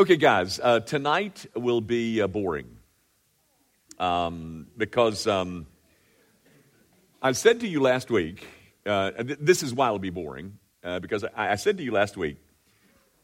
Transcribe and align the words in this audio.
Okay, 0.00 0.16
guys, 0.16 0.58
uh, 0.62 0.80
tonight 0.80 1.44
will 1.54 1.82
be 1.82 2.22
uh, 2.22 2.26
boring. 2.26 2.78
Um, 3.98 4.68
because 4.74 5.26
um, 5.26 5.66
I 7.20 7.32
said 7.32 7.60
to 7.60 7.68
you 7.68 7.82
last 7.82 8.10
week, 8.10 8.46
uh, 8.86 9.10
th- 9.10 9.38
this 9.42 9.62
is 9.62 9.74
why 9.74 9.88
it'll 9.88 9.98
be 9.98 10.08
boring, 10.08 10.56
uh, 10.82 11.00
because 11.00 11.22
I-, 11.22 11.52
I 11.52 11.56
said 11.56 11.76
to 11.76 11.84
you 11.84 11.92
last 11.92 12.16
week 12.16 12.38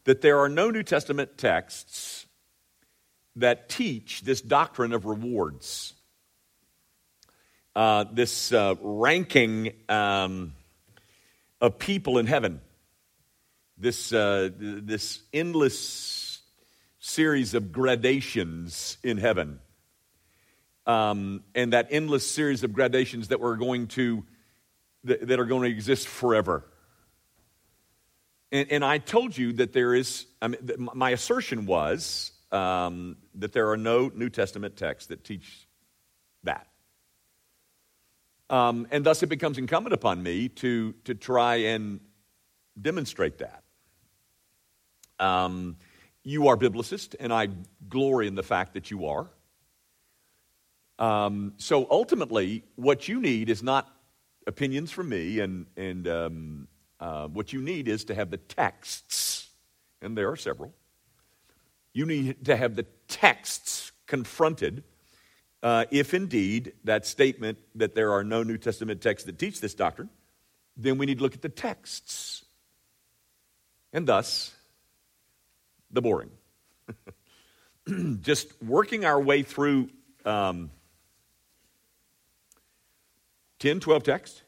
that 0.03 0.21
there 0.21 0.37
are 0.37 0.49
no 0.49 0.69
New 0.69 0.83
Testament 0.83 1.35
texts 1.35 2.27
that 3.37 3.69
teach 3.69 4.21
this 4.21 4.39
doctrine 4.39 4.93
of 4.93 5.07
rewards, 5.07 5.95
uh, 7.75 8.05
this 8.13 8.53
uh, 8.53 8.75
ranking 8.81 9.73
um, 9.89 10.53
of 11.59 11.79
people 11.79 12.19
in 12.19 12.27
heaven, 12.27 12.61
this, 13.79 14.09
this 14.09 15.23
endless 15.33 16.26
series 17.07 17.53
of 17.53 17.71
gradations 17.71 18.97
in 19.01 19.17
heaven, 19.17 19.59
um, 20.85 21.43
and 21.55 21.73
that 21.73 21.87
endless 21.89 22.29
series 22.29 22.63
of 22.63 22.73
gradations 22.73 23.29
that 23.29 23.39
we're 23.39 23.55
going 23.55 23.87
to 23.87 24.25
that, 25.05 25.27
that 25.27 25.39
are 25.39 25.45
going 25.45 25.63
to 25.63 25.69
exist 25.69 26.07
forever. 26.07 26.65
And, 28.51 28.71
and, 28.71 28.85
I 28.85 28.97
told 28.97 29.37
you 29.37 29.53
that 29.53 29.73
there 29.73 29.93
is, 29.93 30.25
I 30.41 30.49
mean, 30.49 30.89
my 30.93 31.11
assertion 31.11 31.65
was 31.65 32.31
um, 32.51 33.17
that 33.35 33.51
there 33.51 33.71
are 33.71 33.77
no 33.77 34.09
New 34.13 34.29
Testament 34.29 34.77
texts 34.77 35.07
that 35.07 35.23
teach 35.23 35.67
that. 36.43 36.67
Um, 38.49 38.87
and 38.91 39.05
thus 39.05 39.23
it 39.23 39.27
becomes 39.27 39.57
incumbent 39.57 39.93
upon 39.93 40.23
me 40.23 40.47
to, 40.49 40.93
to 41.03 41.13
try 41.13 41.55
and 41.55 41.99
demonstrate 42.81 43.39
that. 43.39 43.63
Um, 45.19 45.75
you 46.27 46.49
are 46.49 46.57
biblicist, 46.57 47.15
and 47.21 47.31
I 47.31 47.47
glory 47.87 48.27
in 48.27 48.35
the 48.35 48.43
fact 48.43 48.73
that 48.73 48.91
you 48.91 49.05
are. 49.05 49.29
Um, 50.99 51.53
so 51.55 51.87
ultimately, 51.89 52.65
what 52.75 53.07
you 53.07 53.21
need 53.21 53.49
is 53.49 53.63
not 53.63 53.89
opinions 54.45 54.91
from 54.91 55.07
me, 55.07 55.39
and, 55.39 55.67
and 55.77 56.05
um, 56.05 56.67
uh, 56.99 57.27
what 57.27 57.53
you 57.53 57.61
need 57.61 57.87
is 57.87 58.03
to 58.05 58.13
have 58.13 58.29
the 58.29 58.37
texts, 58.37 59.47
and 60.01 60.17
there 60.17 60.29
are 60.29 60.35
several. 60.35 60.73
You 61.93 62.05
need 62.05 62.43
to 62.43 62.57
have 62.57 62.75
the 62.75 62.85
texts 63.07 63.93
confronted 64.05 64.83
uh, 65.63 65.85
if 65.91 66.13
indeed 66.13 66.73
that 66.83 67.05
statement 67.05 67.57
that 67.75 67.95
there 67.95 68.11
are 68.11 68.25
no 68.25 68.43
New 68.43 68.57
Testament 68.57 69.01
texts 69.01 69.25
that 69.27 69.39
teach 69.39 69.61
this 69.61 69.73
doctrine, 69.73 70.09
then 70.75 70.97
we 70.97 71.05
need 71.05 71.19
to 71.19 71.23
look 71.23 71.35
at 71.35 71.41
the 71.41 71.49
texts. 71.49 72.43
And 73.93 74.05
thus, 74.05 74.53
the 75.91 76.01
boring. 76.01 76.31
Just 78.21 78.61
working 78.61 79.05
our 79.05 79.19
way 79.19 79.43
through 79.43 79.89
um, 80.25 80.71
10, 83.59 83.79
12 83.79 84.03
texts, 84.03 84.41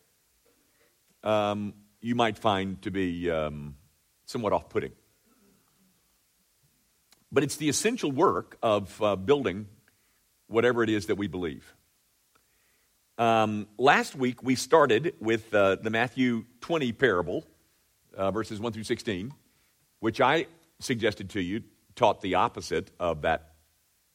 um, 1.23 1.73
you 2.02 2.16
might 2.16 2.38
find 2.38 2.81
to 2.81 2.92
be 2.92 3.30
um, 3.30 3.76
somewhat 4.26 4.54
off 4.54 4.70
putting. 4.70 4.92
But 7.31 7.44
it's 7.44 7.58
the 7.58 7.70
essential 7.70 8.12
work 8.12 8.58
of 8.62 9.02
uh, 9.02 9.16
building 9.16 9.68
whatever 10.48 10.84
it 10.84 10.90
is 10.90 11.08
that 11.08 11.16
we 11.16 11.28
believe. 11.28 11.74
Um, 13.18 13.68
last 13.78 14.16
week, 14.16 14.42
we 14.42 14.56
started 14.56 15.14
with 15.20 15.53
uh, 15.53 15.76
the 15.76 15.90
Matthew 15.90 16.46
20 16.62 16.92
parable, 16.94 17.46
uh, 18.16 18.31
verses 18.31 18.59
1 18.59 18.72
through 18.72 18.84
16, 18.84 19.34
which 20.00 20.22
I 20.22 20.48
suggested 20.80 21.30
to 21.31 21.41
you 21.41 21.63
taught 21.95 22.22
the 22.22 22.35
opposite 22.35 22.91
of 22.99 23.23
that 23.23 23.53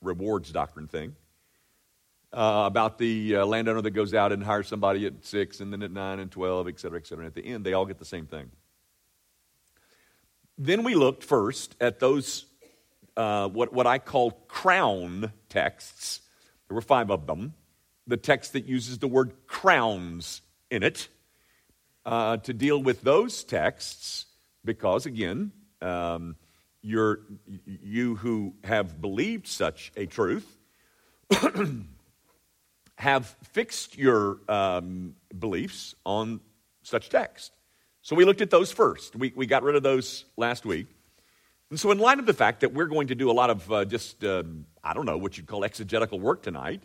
rewards 0.00 0.50
doctrine 0.50 0.88
thing. 0.88 1.14
Uh, 2.32 2.64
about 2.66 2.98
the 2.98 3.36
uh, 3.36 3.46
landowner 3.46 3.80
that 3.80 3.92
goes 3.92 4.12
out 4.12 4.32
and 4.32 4.42
hires 4.42 4.66
somebody 4.66 5.06
at 5.06 5.24
6 5.24 5.60
and 5.60 5.72
then 5.72 5.82
at 5.84 5.92
9 5.92 6.18
and 6.18 6.32
12, 6.32 6.66
et 6.66 6.80
cetera, 6.80 6.98
et 6.98 7.06
cetera. 7.06 7.24
And 7.24 7.28
at 7.28 7.34
the 7.34 7.46
end, 7.46 7.64
they 7.64 7.74
all 7.74 7.86
get 7.86 7.98
the 7.98 8.04
same 8.04 8.26
thing. 8.26 8.50
Then 10.58 10.82
we 10.82 10.96
looked 10.96 11.22
first 11.22 11.76
at 11.80 12.00
those, 12.00 12.46
uh, 13.16 13.48
what, 13.48 13.72
what 13.72 13.86
I 13.86 13.98
call 13.98 14.32
crown 14.48 15.32
texts 15.48 16.22
there 16.68 16.74
were 16.74 16.82
five 16.82 17.10
of 17.10 17.26
them. 17.26 17.54
The 18.06 18.16
text 18.16 18.52
that 18.54 18.66
uses 18.66 18.98
the 18.98 19.08
word 19.08 19.46
crowns 19.46 20.42
in 20.70 20.82
it 20.82 21.08
uh, 22.04 22.38
to 22.38 22.52
deal 22.52 22.82
with 22.82 23.02
those 23.02 23.44
texts, 23.44 24.26
because 24.64 25.06
again, 25.06 25.52
um, 25.80 26.36
you're, 26.84 27.20
you 27.66 28.14
who 28.16 28.54
have 28.62 29.00
believed 29.00 29.48
such 29.48 29.90
a 29.96 30.04
truth 30.04 30.46
have 32.98 33.34
fixed 33.52 33.96
your 33.96 34.38
um, 34.48 35.16
beliefs 35.36 35.94
on 36.04 36.40
such 36.82 37.08
text. 37.08 37.52
So 38.02 38.14
we 38.14 38.26
looked 38.26 38.42
at 38.42 38.50
those 38.50 38.70
first. 38.70 39.16
We, 39.16 39.32
we 39.34 39.46
got 39.46 39.62
rid 39.62 39.76
of 39.76 39.82
those 39.82 40.26
last 40.36 40.66
week. 40.66 40.86
And 41.70 41.80
so, 41.80 41.90
in 41.90 41.98
light 41.98 42.18
of 42.18 42.26
the 42.26 42.34
fact 42.34 42.60
that 42.60 42.74
we're 42.74 42.86
going 42.86 43.08
to 43.08 43.14
do 43.14 43.30
a 43.30 43.32
lot 43.32 43.48
of 43.48 43.72
uh, 43.72 43.84
just, 43.86 44.22
uh, 44.22 44.42
I 44.84 44.92
don't 44.92 45.06
know, 45.06 45.16
what 45.16 45.38
you'd 45.38 45.46
call 45.46 45.64
exegetical 45.64 46.20
work 46.20 46.42
tonight, 46.42 46.82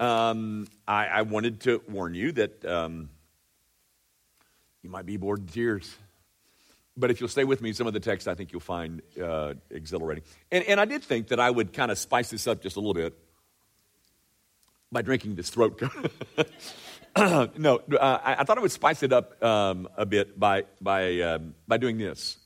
um, 0.00 0.66
I, 0.88 1.06
I, 1.06 1.22
wanted 1.22 1.60
to 1.60 1.80
warn 1.88 2.14
you 2.14 2.32
that 2.32 2.64
um, 2.64 3.08
you 4.82 4.90
might 4.90 5.06
be 5.06 5.16
bored 5.16 5.46
to 5.46 5.52
tears. 5.54 5.94
But 6.96 7.10
if 7.10 7.20
you'll 7.20 7.28
stay 7.28 7.44
with 7.44 7.62
me, 7.62 7.72
some 7.72 7.86
of 7.86 7.92
the 7.92 8.00
text 8.00 8.28
I 8.28 8.34
think 8.34 8.52
you'll 8.52 8.60
find 8.60 9.00
uh, 9.22 9.54
exhilarating. 9.70 10.24
And, 10.50 10.64
and 10.64 10.80
I 10.80 10.84
did 10.84 11.02
think 11.02 11.28
that 11.28 11.40
I 11.40 11.50
would 11.50 11.72
kind 11.72 11.90
of 11.90 11.98
spice 11.98 12.30
this 12.30 12.46
up 12.46 12.62
just 12.62 12.76
a 12.76 12.80
little 12.80 12.94
bit 12.94 13.16
by 14.92 15.02
drinking 15.02 15.36
this 15.36 15.50
throat 15.50 15.80
no, 17.16 17.80
uh, 17.92 18.18
I, 18.22 18.36
I, 18.38 18.44
thought 18.44 18.58
I 18.58 18.60
would 18.60 18.72
spice 18.72 19.02
it 19.02 19.12
up 19.12 19.42
um, 19.42 19.88
a 19.96 20.06
bit 20.06 20.38
by, 20.38 20.64
by, 20.80 21.20
um, 21.20 21.54
by 21.66 21.76
doing 21.76 21.98
this. 21.98 22.38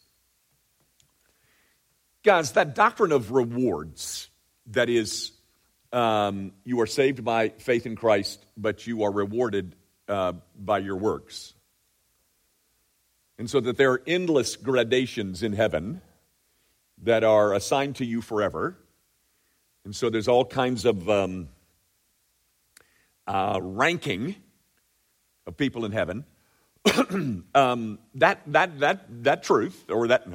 Guys, 2.23 2.53
that 2.53 2.75
doctrine 2.75 3.13
of 3.13 3.33
rewards, 3.33 4.29
that 4.69 4.89
is, 4.89 5.33
um, 5.93 6.53
you 6.65 6.81
are 6.81 6.87
saved 6.87 7.25
by 7.25 7.51
faith 7.51 7.85
in 7.87 7.97
Christ, 7.97 8.45
but 8.57 8.87
you 8.87 9.03
are 9.03 9.13
rewarded 9.13 9.77
uh, 10.09 10.33
by 10.59 10.79
your 10.79 10.97
works. 10.97 11.53
And 13.39 13.51
so 13.51 13.61
that 13.61 13.77
there 13.77 13.93
are 13.93 14.03
endless 14.07 14.57
gradations 14.57 15.43
in 15.43 15.55
heaven 15.55 16.01
that 17.03 17.25
are 17.25 17.53
assigned 17.53 17.97
to 17.97 18.05
you 18.05 18.21
forever. 18.21 18.77
And 19.85 19.95
so 19.95 20.09
there's 20.09 20.29
all 20.29 20.45
kinds 20.45 20.85
of 20.85 21.11
um, 21.11 21.49
uh, 23.27 23.59
ranking 23.63 24.37
of 25.47 25.57
people 25.57 25.85
in 25.85 25.93
heaven. 25.93 26.25
um, 27.55 27.99
that, 28.15 28.41
that, 28.47 28.79
that, 28.81 29.25
that 29.25 29.43
truth, 29.43 29.85
or 29.91 30.09
that, 30.09 30.27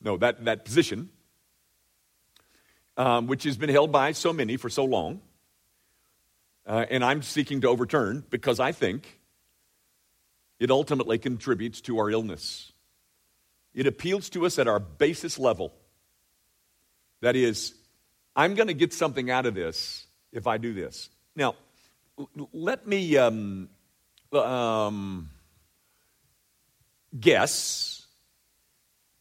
no, 0.00 0.16
that, 0.18 0.44
that 0.44 0.64
position, 0.64 1.10
um, 2.96 3.26
which 3.26 3.44
has 3.44 3.56
been 3.56 3.70
held 3.70 3.90
by 3.90 4.12
so 4.12 4.32
many 4.32 4.56
for 4.56 4.68
so 4.68 4.84
long, 4.84 5.20
uh, 6.66 6.84
and 6.90 7.04
I'm 7.04 7.22
seeking 7.22 7.62
to 7.62 7.68
overturn 7.68 8.24
because 8.30 8.60
I 8.60 8.72
think 8.72 9.19
it 10.60 10.70
ultimately 10.70 11.18
contributes 11.18 11.80
to 11.82 11.98
our 11.98 12.10
illness. 12.10 12.72
It 13.74 13.88
appeals 13.88 14.30
to 14.30 14.46
us 14.46 14.58
at 14.58 14.68
our 14.68 14.78
basis 14.78 15.38
level. 15.38 15.72
That 17.22 17.34
is, 17.34 17.74
I'm 18.36 18.54
going 18.54 18.68
to 18.68 18.74
get 18.74 18.92
something 18.92 19.30
out 19.30 19.46
of 19.46 19.54
this 19.54 20.06
if 20.32 20.46
I 20.46 20.58
do 20.58 20.72
this. 20.72 21.08
Now, 21.34 21.56
let 22.52 22.86
me 22.86 23.16
um, 23.16 23.68
um, 24.32 25.30
guess 27.18 28.00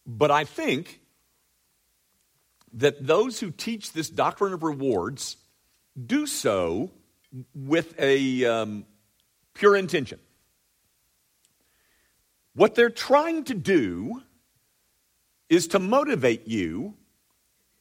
but 0.09 0.31
I 0.31 0.43
think 0.43 1.01
that 2.73 3.05
those 3.05 3.39
who 3.39 3.51
teach 3.51 3.93
this 3.93 4.09
doctrine 4.09 4.53
of 4.53 4.63
rewards 4.63 5.37
do 6.03 6.25
so 6.25 6.89
with 7.53 7.93
a 7.99 8.43
um, 8.45 8.85
pure 9.53 9.75
intention. 9.75 10.19
What 12.59 12.75
they're 12.75 12.89
trying 12.89 13.45
to 13.45 13.53
do 13.53 14.21
is 15.47 15.67
to 15.69 15.79
motivate 15.79 16.45
you 16.45 16.95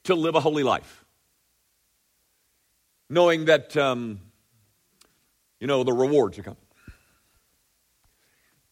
to 0.05 0.15
live 0.15 0.37
a 0.37 0.41
holy 0.41 0.63
life. 0.63 1.05
Knowing 3.11 3.47
that, 3.47 3.77
um, 3.77 4.21
you 5.59 5.67
know, 5.67 5.83
the 5.83 5.93
rewards 5.93 6.39
are 6.39 6.55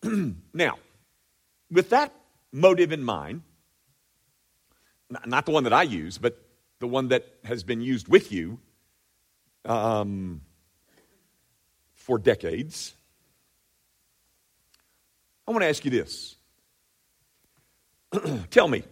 coming. 0.05 0.37
now, 0.55 0.79
with 1.73 1.91
that 1.91 2.15
motive 2.53 2.93
in 2.93 3.03
mind, 3.03 3.43
not 5.27 5.45
the 5.45 5.51
one 5.51 5.65
that 5.65 5.73
I 5.73 5.83
use, 5.83 6.19
but 6.19 6.41
the 6.79 6.87
one 6.87 7.09
that 7.09 7.27
has 7.43 7.65
been 7.65 7.81
used 7.81 8.07
with 8.07 8.31
you 8.31 8.61
um, 9.65 10.43
for 11.95 12.17
decades. 12.17 12.95
I 15.47 15.53
want 15.53 15.63
to 15.63 15.69
ask 15.69 15.85
you 15.85 15.91
this. 15.91 16.37
Tell 18.51 18.69
me, 18.69 18.83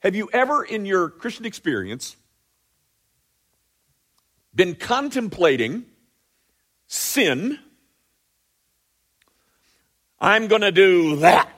Have 0.00 0.14
you 0.14 0.28
ever 0.32 0.62
in 0.62 0.86
your 0.86 1.08
Christian 1.08 1.46
experience 1.46 2.16
been 4.54 4.74
contemplating 4.74 5.86
sin? 6.86 7.58
I'm 10.20 10.46
going 10.46 10.62
to 10.62 10.72
do 10.72 11.16
that. 11.16 11.50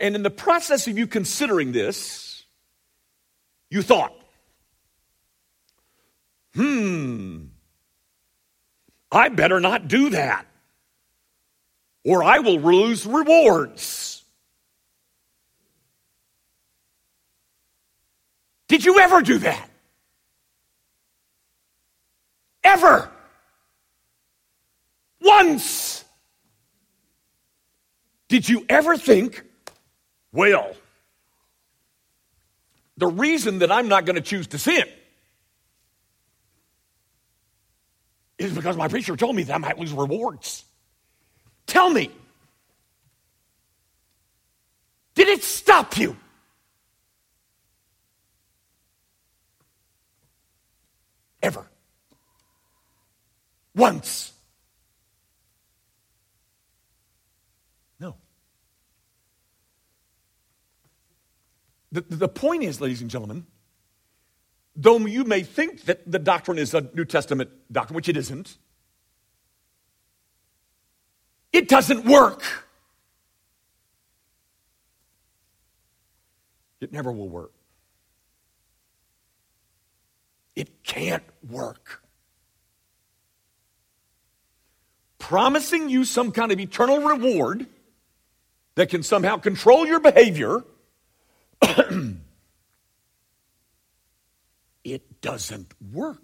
And 0.00 0.14
in 0.14 0.22
the 0.22 0.30
process 0.30 0.86
of 0.86 0.98
you 0.98 1.06
considering 1.06 1.72
this, 1.72 2.44
you 3.68 3.82
thought, 3.82 4.14
hmm, 6.54 7.44
I 9.12 9.28
better 9.28 9.60
not 9.60 9.88
do 9.88 10.10
that, 10.10 10.46
or 12.04 12.22
I 12.22 12.38
will 12.38 12.60
lose 12.60 13.06
rewards. 13.06 14.24
Did 18.68 18.84
you 18.84 19.00
ever 19.00 19.20
do 19.20 19.38
that? 19.38 19.68
Ever? 22.62 23.10
Once? 25.20 26.04
Did 28.28 28.48
you 28.48 28.64
ever 28.68 28.96
think, 28.96 29.42
well, 30.32 30.72
the 32.96 33.08
reason 33.08 33.58
that 33.58 33.72
I'm 33.72 33.88
not 33.88 34.04
going 34.04 34.14
to 34.14 34.22
choose 34.22 34.46
to 34.48 34.58
sin 34.58 34.84
is 38.40 38.54
because 38.54 38.76
my 38.76 38.88
preacher 38.88 39.16
told 39.16 39.36
me 39.36 39.42
that 39.44 39.54
I 39.54 39.58
might 39.58 39.78
lose 39.78 39.92
rewards. 39.92 40.64
Tell 41.66 41.90
me, 41.90 42.10
did 45.14 45.28
it 45.28 45.44
stop 45.44 45.98
you? 45.98 46.16
Ever. 51.42 51.66
Once. 53.74 54.32
No. 57.98 58.14
The, 61.92 62.00
the 62.00 62.28
point 62.28 62.62
is, 62.62 62.80
ladies 62.80 63.00
and 63.02 63.10
gentlemen, 63.10 63.46
though 64.80 64.98
you 64.98 65.24
may 65.24 65.42
think 65.42 65.84
that 65.84 66.10
the 66.10 66.18
doctrine 66.18 66.58
is 66.58 66.72
a 66.72 66.88
New 66.94 67.04
Testament 67.04 67.50
doctrine, 67.70 67.94
which 67.94 68.08
it 68.08 68.16
isn't, 68.16 68.56
it 71.52 71.68
doesn't 71.68 72.06
work. 72.06 72.42
It 76.80 76.92
never 76.92 77.12
will 77.12 77.28
work. 77.28 77.52
It 80.56 80.82
can't 80.82 81.24
work. 81.48 82.02
Promising 85.18 85.90
you 85.90 86.04
some 86.04 86.32
kind 86.32 86.52
of 86.52 86.58
eternal 86.58 87.00
reward 87.02 87.66
that 88.76 88.88
can 88.88 89.02
somehow 89.02 89.36
control 89.36 89.86
your 89.86 90.00
behavior 90.00 90.64
doesn't 95.20 95.72
work. 95.92 96.20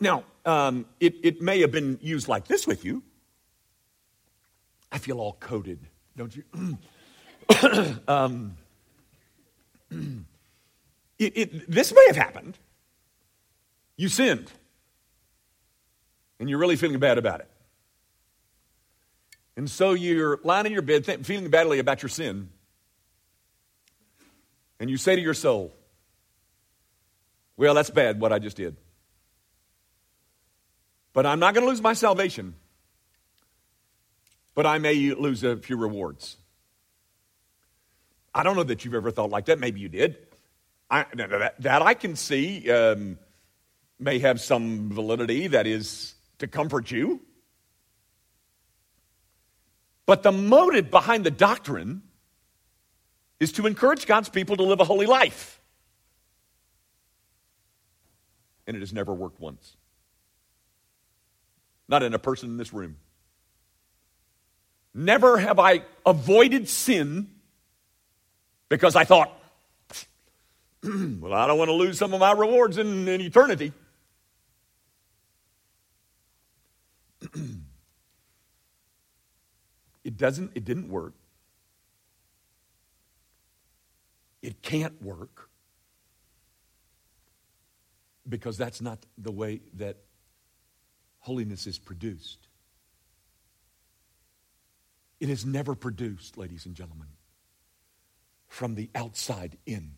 Now, 0.00 0.24
um, 0.44 0.86
it, 1.00 1.14
it 1.22 1.40
may 1.40 1.60
have 1.60 1.72
been 1.72 1.98
used 2.02 2.28
like 2.28 2.46
this 2.46 2.66
with 2.66 2.84
you. 2.84 3.02
I 4.92 4.98
feel 4.98 5.20
all 5.20 5.36
coated, 5.40 5.80
don't 6.16 6.34
you? 6.36 6.44
um, 8.08 8.56
it, 9.90 10.26
it, 11.18 11.70
this 11.70 11.92
may 11.92 12.04
have 12.08 12.16
happened. 12.16 12.58
You 13.96 14.08
sinned, 14.08 14.52
and 16.38 16.50
you're 16.50 16.58
really 16.58 16.76
feeling 16.76 16.98
bad 16.98 17.16
about 17.18 17.40
it. 17.40 17.50
And 19.56 19.70
so 19.70 19.92
you're 19.92 20.38
lying 20.44 20.66
in 20.66 20.72
your 20.72 20.82
bed, 20.82 21.06
th- 21.06 21.20
feeling 21.20 21.48
badly 21.48 21.78
about 21.78 22.02
your 22.02 22.10
sin. 22.10 22.50
And 24.78 24.90
you 24.90 24.98
say 24.98 25.16
to 25.16 25.22
your 25.22 25.32
soul, 25.32 25.72
Well, 27.56 27.74
that's 27.74 27.90
bad 27.90 28.20
what 28.20 28.32
I 28.32 28.38
just 28.38 28.56
did. 28.56 28.76
But 31.12 31.24
I'm 31.24 31.40
not 31.40 31.54
going 31.54 31.64
to 31.64 31.70
lose 31.70 31.80
my 31.80 31.94
salvation. 31.94 32.54
But 34.54 34.66
I 34.66 34.78
may 34.78 35.14
lose 35.14 35.42
a 35.44 35.56
few 35.56 35.76
rewards. 35.76 36.36
I 38.34 38.42
don't 38.42 38.56
know 38.56 38.64
that 38.64 38.84
you've 38.84 38.94
ever 38.94 39.10
thought 39.10 39.30
like 39.30 39.46
that. 39.46 39.58
Maybe 39.58 39.80
you 39.80 39.88
did. 39.88 40.18
I, 40.90 41.06
that, 41.14 41.60
that, 41.62 41.82
I 41.82 41.94
can 41.94 42.16
see 42.16 42.70
um, 42.70 43.18
may 43.98 44.18
have 44.18 44.40
some 44.40 44.90
validity 44.92 45.48
that 45.48 45.66
is 45.66 46.14
to 46.38 46.46
comfort 46.46 46.90
you. 46.90 47.20
But 50.04 50.22
the 50.22 50.32
motive 50.32 50.90
behind 50.90 51.24
the 51.24 51.30
doctrine 51.30 52.02
is 53.40 53.52
to 53.52 53.66
encourage 53.66 54.06
God's 54.06 54.28
people 54.28 54.56
to 54.56 54.62
live 54.62 54.80
a 54.80 54.84
holy 54.84 55.06
life. 55.06 55.60
And 58.66 58.76
it 58.76 58.80
has 58.80 58.92
never 58.92 59.14
worked 59.14 59.40
once. 59.40 59.76
Not 61.88 62.02
in 62.02 62.14
a 62.14 62.18
person 62.18 62.50
in 62.50 62.56
this 62.56 62.72
room. 62.72 62.96
Never 64.92 65.38
have 65.38 65.58
I 65.58 65.82
avoided 66.04 66.68
sin 66.68 67.30
because 68.68 68.96
I 68.96 69.04
thought, 69.04 69.30
well, 70.82 71.32
I 71.34 71.46
don't 71.46 71.58
want 71.58 71.68
to 71.68 71.74
lose 71.74 71.98
some 71.98 72.12
of 72.14 72.20
my 72.20 72.32
rewards 72.32 72.78
in, 72.78 73.06
in 73.06 73.20
eternity. 73.20 73.72
it 80.04 80.16
doesn't, 80.16 80.52
it 80.54 80.64
didn't 80.64 80.88
work. 80.88 81.12
It 84.42 84.62
can't 84.62 85.00
work 85.02 85.45
because 88.28 88.56
that's 88.56 88.80
not 88.80 89.04
the 89.16 89.32
way 89.32 89.60
that 89.74 89.98
holiness 91.20 91.66
is 91.66 91.78
produced. 91.78 92.48
It 95.18 95.30
is 95.30 95.46
never 95.46 95.74
produced, 95.74 96.36
ladies 96.36 96.66
and 96.66 96.74
gentlemen, 96.74 97.08
from 98.48 98.74
the 98.74 98.90
outside 98.94 99.56
in. 99.66 99.92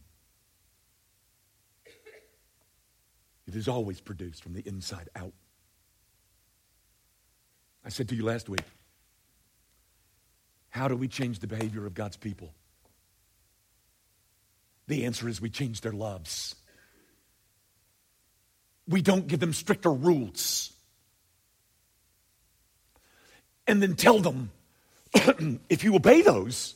It 3.46 3.56
is 3.56 3.66
always 3.66 4.00
produced 4.00 4.42
from 4.42 4.52
the 4.52 4.60
inside 4.66 5.08
out. 5.16 5.32
I 7.84 7.88
said 7.88 8.08
to 8.10 8.14
you 8.14 8.24
last 8.24 8.48
week, 8.48 8.64
how 10.68 10.86
do 10.86 10.94
we 10.94 11.08
change 11.08 11.38
the 11.38 11.46
behavior 11.46 11.86
of 11.86 11.94
God's 11.94 12.18
people? 12.18 12.52
The 14.86 15.04
answer 15.06 15.28
is 15.28 15.40
we 15.40 15.50
change 15.50 15.80
their 15.80 15.92
loves. 15.92 16.54
We 18.88 19.02
don't 19.02 19.26
give 19.26 19.38
them 19.38 19.52
stricter 19.52 19.92
rules. 19.92 20.72
And 23.66 23.82
then 23.82 23.96
tell 23.96 24.18
them 24.18 24.50
if 25.68 25.84
you 25.84 25.94
obey 25.94 26.22
those, 26.22 26.74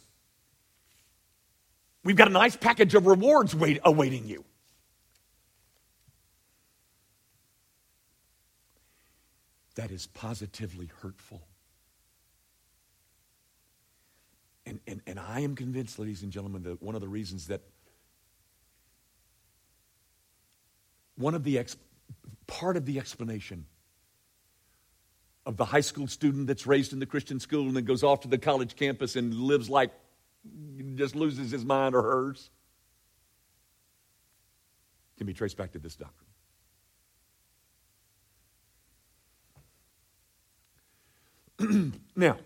we've 2.04 2.16
got 2.16 2.28
a 2.28 2.32
nice 2.32 2.54
package 2.54 2.94
of 2.94 3.06
rewards 3.06 3.54
wait, 3.54 3.80
awaiting 3.82 4.26
you. 4.26 4.44
That 9.76 9.90
is 9.90 10.06
positively 10.06 10.90
hurtful. 11.00 11.40
And, 14.66 14.80
and, 14.86 15.00
and 15.06 15.18
I 15.18 15.40
am 15.40 15.56
convinced, 15.56 15.98
ladies 15.98 16.22
and 16.22 16.30
gentlemen, 16.30 16.62
that 16.64 16.82
one 16.82 16.94
of 16.94 17.00
the 17.00 17.08
reasons 17.08 17.46
that 17.48 17.62
one 21.16 21.34
of 21.34 21.42
the 21.42 21.58
ex- 21.58 21.76
part 22.46 22.76
of 22.76 22.86
the 22.86 22.98
explanation 22.98 23.66
of 25.44 25.56
the 25.56 25.64
high 25.64 25.80
school 25.80 26.06
student 26.06 26.46
that's 26.46 26.66
raised 26.66 26.92
in 26.92 26.98
the 26.98 27.06
Christian 27.06 27.40
school 27.40 27.66
and 27.66 27.76
then 27.76 27.84
goes 27.84 28.02
off 28.02 28.20
to 28.20 28.28
the 28.28 28.38
college 28.38 28.76
campus 28.76 29.16
and 29.16 29.34
lives 29.34 29.68
like 29.68 29.90
just 30.94 31.16
loses 31.16 31.50
his 31.50 31.64
mind 31.64 31.94
or 31.94 32.02
hers 32.02 32.50
can 35.18 35.26
be 35.26 35.34
traced 35.34 35.56
back 35.56 35.72
to 35.72 35.78
this 35.78 35.96
doctrine. 35.96 36.28
now, 42.16 42.36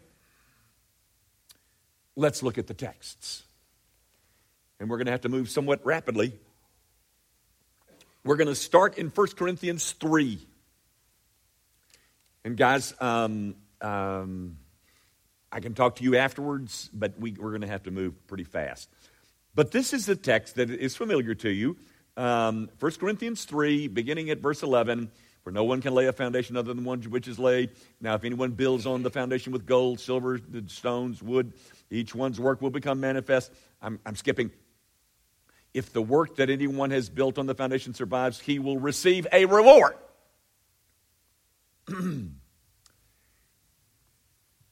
let's 2.17 2.43
look 2.43 2.59
at 2.59 2.67
the 2.67 2.75
texts. 2.75 3.45
And 4.79 4.91
we're 4.91 4.99
going 4.99 5.07
to 5.07 5.13
have 5.13 5.23
to 5.23 5.31
move 5.31 5.49
somewhat 5.49 5.85
rapidly 5.87 6.35
we're 8.27 8.37
going 8.37 8.49
to 8.49 8.57
start 8.57 8.99
in 8.99 9.09
1 9.09 9.27
Corinthians 9.37 9.93
3. 9.93 10.39
And 12.45 12.57
guys, 12.57 12.93
um, 13.01 13.55
um, 13.81 14.59
I 15.51 15.61
can 15.61 15.75
talk 15.75 15.97
to 15.97 16.05
you 16.05 16.17
afterwards, 16.17 16.91
but 16.93 17.19
we, 17.21 17.33
we're 17.33 17.51
going 17.51 17.61
to 17.61 17.69
have 17.69 17.85
to 17.85 17.93
move 17.93 18.27
pretty 18.27 18.45
fast. 18.45 18.91
But 19.55 19.71
this 19.71 19.93
is 19.93 20.09
a 20.09 20.17
text 20.17 20.57
that 20.57 20.71
is 20.71 20.97
familiar 20.97 21.35
to 21.37 21.49
you. 21.49 21.77
Um, 22.17 22.69
1 22.81 22.93
Corinthians 22.93 23.45
3, 23.45 23.89
beginning 23.89 24.31
at 24.31 24.41
verse 24.41 24.63
11. 24.63 25.11
For 25.45 25.53
no 25.53 25.63
one 25.63 25.81
can 25.81 25.95
lay 25.95 26.07
a 26.07 26.13
foundation 26.13 26.57
other 26.57 26.75
than 26.75 26.83
one 26.83 27.01
which 27.03 27.29
is 27.29 27.39
laid. 27.39 27.71
Now, 28.01 28.17
if 28.17 28.25
anyone 28.25 28.51
builds 28.51 28.85
on 28.85 29.05
the 29.05 29.11
foundation 29.11 29.53
with 29.53 29.65
gold, 29.65 30.01
silver, 30.01 30.41
stones, 30.67 31.23
wood, 31.23 31.53
each 31.89 32.13
one's 32.13 32.41
work 32.41 32.61
will 32.61 32.71
become 32.71 32.99
manifest. 32.99 33.53
I'm, 33.81 34.01
I'm 34.05 34.17
skipping. 34.17 34.51
If 35.77 35.93
the 35.93 36.01
work 36.01 36.37
that 36.37 36.49
anyone 36.49 36.91
has 36.91 37.11
built 37.11 37.37
on 37.37 37.45
the 37.45 37.55
foundation 37.55 37.93
survives, 37.93 38.41
he 38.41 38.59
will 38.59 38.79
receive 38.79 39.27
a 39.31 39.45
reward. 39.45 39.95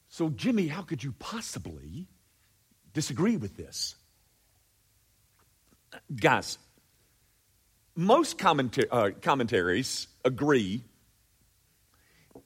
so, 0.09 0.29
Jimmy, 0.29 0.67
how 0.67 0.81
could 0.81 1.03
you 1.03 1.13
possibly 1.19 2.07
disagree 2.91 3.37
with 3.37 3.55
this? 3.55 3.93
Guys, 6.15 6.57
most 7.95 8.39
commenta- 8.39 8.87
uh, 8.91 9.11
commentaries 9.21 10.07
agree 10.23 10.81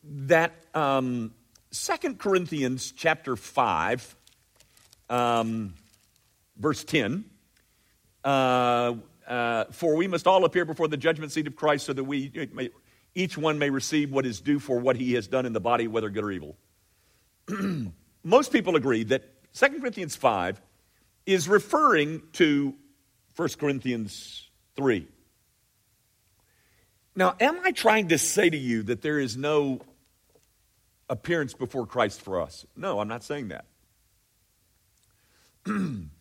that 0.04 0.52
um, 0.74 1.34
2 1.72 2.16
Corinthians 2.16 2.92
chapter 2.92 3.38
5, 3.38 4.18
um, 5.10 5.76
verse 6.58 6.84
10, 6.84 7.24
uh, 8.24 8.96
uh, 9.28 9.66
for 9.72 9.96
we 9.96 10.08
must 10.08 10.28
all 10.28 10.46
appear 10.46 10.66
before 10.66 10.88
the 10.88 10.98
judgment 10.98 11.32
seat 11.32 11.48
of 11.48 11.56
Christ 11.56 11.86
so 11.86 11.94
that 11.94 12.04
we 12.04 12.32
may, 12.52 12.70
each 13.16 13.38
one 13.38 13.60
may 13.60 13.70
receive 13.70 14.12
what 14.12 14.26
is 14.26 14.42
due 14.42 14.60
for 14.60 14.80
what 14.80 14.96
he 14.96 15.14
has 15.14 15.28
done 15.28 15.46
in 15.46 15.54
the 15.54 15.60
body, 15.60 15.88
whether 15.88 16.10
good 16.10 16.24
or 16.24 16.32
evil. 16.32 16.58
Most 18.24 18.52
people 18.52 18.76
agree 18.76 19.04
that 19.06 19.54
2 19.54 19.80
Corinthians 19.80 20.16
5 20.16 20.62
is 21.26 21.48
referring 21.48 22.24
to 22.34 22.76
1 23.36 23.50
Corinthians 23.60 24.50
3. 24.76 25.08
Now, 27.16 27.36
am 27.40 27.60
I 27.64 27.72
trying 27.72 28.10
to 28.10 28.18
say 28.18 28.50
to 28.50 28.58
you 28.58 28.84
that 28.84 29.02
there 29.02 29.20
is 29.20 29.38
no 29.38 29.82
appearance 31.10 31.54
before 31.54 31.86
Christ 31.86 32.22
for 32.22 32.42
us? 32.42 32.66
No, 32.76 33.00
I'm 33.00 33.08
not 33.08 33.24
saying 33.24 33.50
that. 33.50 33.66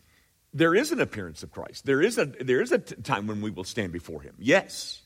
there 0.52 0.74
is 0.74 0.92
an 0.92 1.00
appearance 1.00 1.42
of 1.42 1.50
Christ. 1.50 1.84
There 1.84 2.00
is 2.00 2.18
a, 2.18 2.26
there 2.26 2.60
is 2.60 2.72
a 2.72 2.78
t- 2.78 2.94
time 3.02 3.26
when 3.26 3.40
we 3.40 3.50
will 3.50 3.64
stand 3.64 3.92
before 3.92 4.22
him. 4.22 4.34
Yes. 4.38 5.02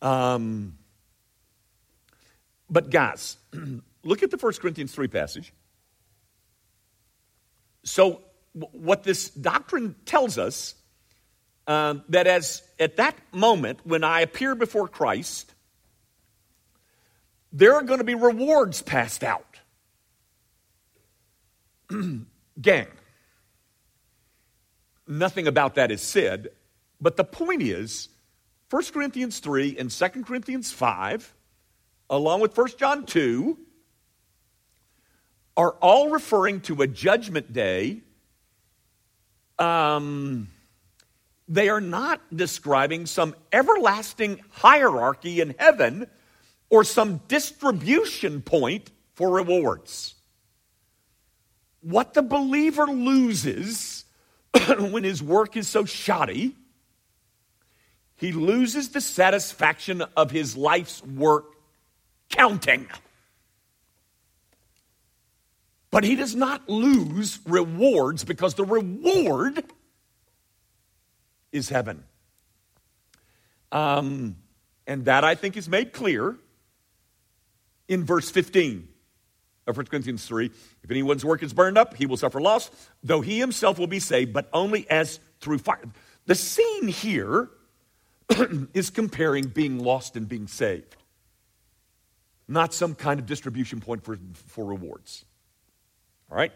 Um, 0.00 0.78
but, 2.68 2.90
guys, 2.90 3.36
look 4.04 4.22
at 4.22 4.30
the 4.30 4.36
1 4.36 4.52
Corinthians 4.54 4.92
3 4.92 5.08
passage. 5.08 5.52
So, 7.82 8.22
w- 8.58 8.84
what 8.84 9.02
this 9.02 9.30
doctrine 9.30 9.96
tells 10.04 10.38
us 10.38 10.74
um, 11.66 12.02
that 12.08 12.26
as 12.26 12.62
at 12.78 12.96
that 12.96 13.16
moment 13.32 13.80
when 13.84 14.04
I 14.04 14.20
appear 14.20 14.54
before 14.54 14.88
Christ, 14.88 15.54
there 17.52 17.74
are 17.74 17.82
going 17.82 17.98
to 17.98 18.04
be 18.04 18.14
rewards 18.14 18.82
passed 18.82 19.24
out. 19.24 19.46
Gang, 22.60 22.86
nothing 25.10 25.46
about 25.46 25.74
that 25.74 25.90
is 25.90 26.00
said, 26.00 26.48
but 27.00 27.16
the 27.16 27.24
point 27.24 27.62
is 27.62 28.08
1 28.70 28.84
Corinthians 28.92 29.40
3 29.40 29.76
and 29.78 29.90
2 29.90 30.08
Corinthians 30.24 30.70
5, 30.70 31.34
along 32.08 32.40
with 32.40 32.56
1 32.56 32.68
John 32.78 33.04
2, 33.04 33.58
are 35.56 35.72
all 35.82 36.10
referring 36.10 36.60
to 36.62 36.80
a 36.82 36.86
judgment 36.86 37.52
day. 37.52 38.00
Um, 39.58 40.48
they 41.48 41.68
are 41.68 41.80
not 41.80 42.20
describing 42.34 43.06
some 43.06 43.34
everlasting 43.52 44.40
hierarchy 44.50 45.40
in 45.40 45.54
heaven 45.58 46.06
or 46.70 46.84
some 46.84 47.20
distribution 47.26 48.40
point 48.40 48.90
for 49.14 49.30
rewards. 49.30 50.14
What 51.80 52.14
the 52.14 52.22
believer 52.22 52.86
loses 52.86 54.04
when 54.78 55.04
his 55.04 55.22
work 55.22 55.56
is 55.56 55.68
so 55.68 55.84
shoddy, 55.84 56.56
he 58.16 58.32
loses 58.32 58.90
the 58.90 59.00
satisfaction 59.00 60.02
of 60.16 60.30
his 60.30 60.56
life's 60.56 61.02
work 61.04 61.46
counting. 62.28 62.86
But 65.90 66.04
he 66.04 66.14
does 66.14 66.34
not 66.34 66.68
lose 66.68 67.40
rewards 67.46 68.24
because 68.24 68.54
the 68.54 68.64
reward 68.64 69.64
is 71.50 71.68
heaven. 71.68 72.04
Um, 73.72 74.36
and 74.86 75.04
that 75.06 75.24
I 75.24 75.34
think 75.34 75.56
is 75.56 75.68
made 75.68 75.92
clear 75.92 76.36
in 77.88 78.04
verse 78.04 78.30
15 78.30 78.88
of 79.70 79.76
1 79.76 79.86
Corinthians 79.86 80.26
3. 80.26 80.50
If 80.82 80.90
anyone's 80.90 81.24
work 81.24 81.42
is 81.42 81.52
burned 81.52 81.78
up, 81.78 81.96
he 81.96 82.06
will 82.06 82.16
suffer 82.16 82.40
loss, 82.40 82.70
though 83.02 83.20
he 83.20 83.38
himself 83.38 83.78
will 83.78 83.86
be 83.86 84.00
saved, 84.00 84.32
but 84.32 84.48
only 84.52 84.88
as 84.90 85.20
through 85.40 85.58
fire. 85.58 85.80
The 86.26 86.34
scene 86.34 86.88
here 86.88 87.48
is 88.74 88.90
comparing 88.90 89.46
being 89.46 89.78
lost 89.78 90.16
and 90.16 90.28
being 90.28 90.46
saved, 90.46 90.96
not 92.46 92.74
some 92.74 92.94
kind 92.94 93.18
of 93.18 93.26
distribution 93.26 93.80
point 93.80 94.04
for, 94.04 94.18
for 94.48 94.64
rewards. 94.64 95.24
All 96.30 96.36
right, 96.36 96.52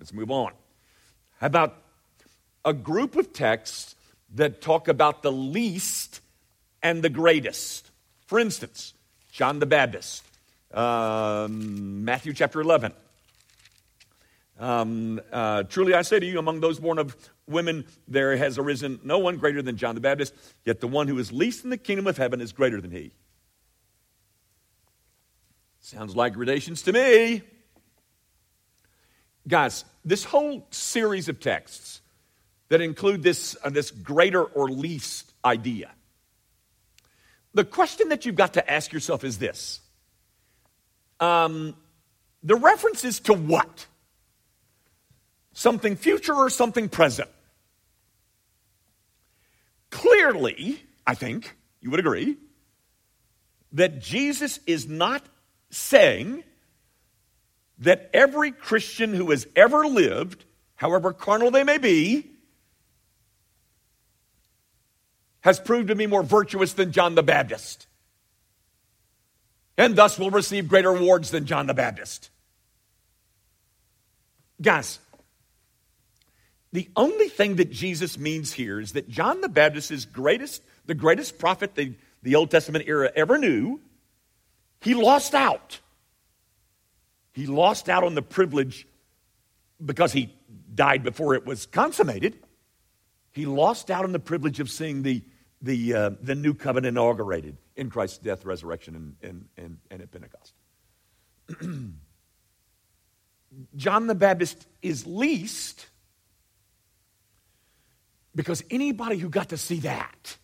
let's 0.00 0.12
move 0.12 0.30
on. 0.30 0.52
How 1.38 1.46
about 1.46 1.76
a 2.64 2.72
group 2.72 3.16
of 3.16 3.32
texts 3.32 3.94
that 4.34 4.60
talk 4.60 4.88
about 4.88 5.22
the 5.22 5.32
least 5.32 6.20
and 6.82 7.02
the 7.02 7.08
greatest. 7.08 7.90
For 8.26 8.38
instance, 8.38 8.94
John 9.30 9.58
the 9.58 9.66
Baptist, 9.66 10.24
um, 10.74 12.04
Matthew 12.04 12.32
chapter 12.32 12.60
11. 12.60 12.92
Um, 14.58 15.20
uh, 15.32 15.64
Truly 15.64 15.94
I 15.94 16.02
say 16.02 16.20
to 16.20 16.26
you, 16.26 16.38
among 16.38 16.60
those 16.60 16.78
born 16.78 16.98
of 16.98 17.16
women, 17.46 17.84
there 18.06 18.36
has 18.36 18.58
arisen 18.58 19.00
no 19.02 19.18
one 19.18 19.36
greater 19.36 19.62
than 19.62 19.76
John 19.76 19.94
the 19.94 20.00
Baptist, 20.00 20.34
yet 20.64 20.80
the 20.80 20.88
one 20.88 21.08
who 21.08 21.18
is 21.18 21.32
least 21.32 21.64
in 21.64 21.70
the 21.70 21.76
kingdom 21.76 22.06
of 22.06 22.16
heaven 22.16 22.40
is 22.40 22.52
greater 22.52 22.80
than 22.80 22.90
he. 22.90 23.12
Sounds 25.80 26.14
like 26.14 26.34
gradations 26.34 26.82
to 26.82 26.92
me. 26.92 27.42
Guys, 29.48 29.84
this 30.04 30.24
whole 30.24 30.66
series 30.70 31.28
of 31.28 31.40
texts 31.40 32.00
that 32.68 32.80
include 32.80 33.22
this, 33.22 33.56
uh, 33.64 33.70
this 33.70 33.90
greater 33.90 34.42
or 34.42 34.70
least 34.70 35.30
idea. 35.44 35.90
The 37.52 37.64
question 37.64 38.08
that 38.08 38.24
you've 38.24 38.36
got 38.36 38.54
to 38.54 38.72
ask 38.72 38.92
yourself 38.92 39.24
is 39.24 39.38
this 39.38 39.81
um, 41.20 41.76
the 42.42 42.56
reference 42.56 43.04
is 43.04 43.20
to 43.20 43.34
what? 43.34 43.86
Something 45.52 45.96
future 45.96 46.34
or 46.34 46.50
something 46.50 46.88
present? 46.88 47.28
Clearly, 49.90 50.82
I 51.06 51.14
think 51.14 51.54
you 51.80 51.90
would 51.90 52.00
agree 52.00 52.36
that 53.72 54.00
Jesus 54.00 54.58
is 54.66 54.88
not 54.88 55.24
saying 55.70 56.44
that 57.78 58.10
every 58.12 58.52
Christian 58.52 59.14
who 59.14 59.30
has 59.30 59.46
ever 59.56 59.86
lived, 59.86 60.44
however 60.76 61.12
carnal 61.12 61.50
they 61.50 61.64
may 61.64 61.78
be, 61.78 62.30
has 65.40 65.58
proved 65.58 65.88
to 65.88 65.94
be 65.94 66.06
more 66.06 66.22
virtuous 66.22 66.72
than 66.72 66.92
John 66.92 67.14
the 67.14 67.22
Baptist, 67.22 67.86
and 69.82 69.96
thus 69.96 70.16
will 70.16 70.30
receive 70.30 70.68
greater 70.68 70.92
rewards 70.92 71.30
than 71.30 71.44
John 71.44 71.66
the 71.66 71.74
Baptist. 71.74 72.30
Guys, 74.60 75.00
the 76.72 76.88
only 76.94 77.28
thing 77.28 77.56
that 77.56 77.72
Jesus 77.72 78.16
means 78.16 78.52
here 78.52 78.78
is 78.78 78.92
that 78.92 79.08
John 79.08 79.40
the 79.40 79.48
Baptist 79.48 79.90
is 79.90 80.06
greatest, 80.06 80.62
the 80.86 80.94
greatest 80.94 81.36
prophet 81.36 81.74
the, 81.74 81.94
the 82.22 82.36
Old 82.36 82.52
Testament 82.52 82.84
era 82.86 83.10
ever 83.16 83.38
knew. 83.38 83.80
He 84.80 84.94
lost 84.94 85.34
out. 85.34 85.80
He 87.32 87.46
lost 87.46 87.88
out 87.88 88.04
on 88.04 88.14
the 88.14 88.22
privilege 88.22 88.86
because 89.84 90.12
he 90.12 90.32
died 90.72 91.02
before 91.02 91.34
it 91.34 91.44
was 91.44 91.66
consummated. 91.66 92.38
He 93.32 93.46
lost 93.46 93.90
out 93.90 94.04
on 94.04 94.12
the 94.12 94.20
privilege 94.20 94.60
of 94.60 94.70
seeing 94.70 95.02
the 95.02 95.22
the, 95.62 95.94
uh, 95.94 96.10
the 96.20 96.34
new 96.34 96.52
covenant 96.54 96.96
inaugurated 96.96 97.56
in 97.76 97.88
Christ's 97.88 98.18
death, 98.18 98.44
resurrection, 98.44 99.16
and, 99.22 99.46
and, 99.56 99.78
and, 99.90 100.02
at 100.02 100.10
Pentecost. 100.10 100.54
John 103.76 104.06
the 104.06 104.14
Baptist 104.14 104.66
is 104.80 105.06
least 105.06 105.86
because 108.34 108.64
anybody 108.70 109.18
who 109.18 109.28
got 109.28 109.50
to 109.50 109.56
see 109.56 109.80
that 109.80 110.36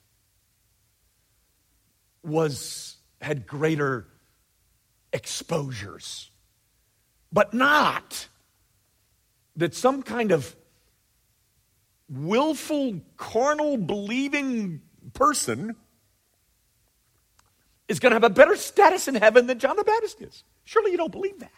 was 2.23 2.97
had 3.21 3.47
greater 3.47 4.07
exposures 5.13 6.31
but 7.33 7.53
not 7.53 8.29
that 9.57 9.75
some 9.75 10.03
kind 10.03 10.33
of 10.33 10.55
willful, 12.09 13.01
carnal, 13.17 13.77
believing 13.77 14.81
person 15.15 15.77
is 17.89 18.01
going 18.01 18.11
to 18.11 18.17
have 18.17 18.25
a 18.25 18.31
better 18.31 18.57
status 18.57 19.09
in 19.09 19.15
heaven 19.15 19.47
than 19.47 19.59
John 19.59 19.77
the 19.77 19.85
Baptist 19.85 20.21
is. 20.21 20.45
Surely 20.65 20.91
you 20.91 20.97
don't 20.97 21.13
believe 21.13 21.39
that. 21.41 21.51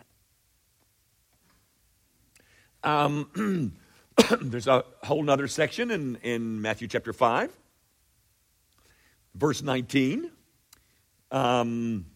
Um, 2.82 3.76
there's 4.40 4.66
a 4.66 4.84
whole 5.02 5.28
other 5.28 5.48
section 5.48 5.90
in, 5.90 6.16
in 6.16 6.62
Matthew 6.62 6.88
chapter 6.88 7.12
5, 7.12 7.50
verse 9.34 9.62
19. 9.62 10.30
Um, 11.30 12.06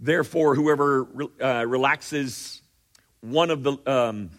Therefore, 0.00 0.54
whoever 0.54 1.06
uh, 1.42 1.66
relaxes 1.66 2.62
one 3.20 3.50
of 3.50 3.62
the 3.62 3.76
um, 3.86 4.30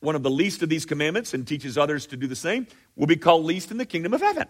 one 0.00 0.16
of 0.16 0.24
the 0.24 0.30
least 0.30 0.62
of 0.64 0.68
these 0.68 0.84
commandments 0.84 1.32
and 1.32 1.46
teaches 1.46 1.78
others 1.78 2.06
to 2.08 2.16
do 2.16 2.26
the 2.26 2.36
same 2.36 2.66
will 2.96 3.06
be 3.06 3.16
called 3.16 3.44
least 3.44 3.70
in 3.70 3.78
the 3.78 3.86
kingdom 3.86 4.12
of 4.12 4.20
heaven. 4.20 4.48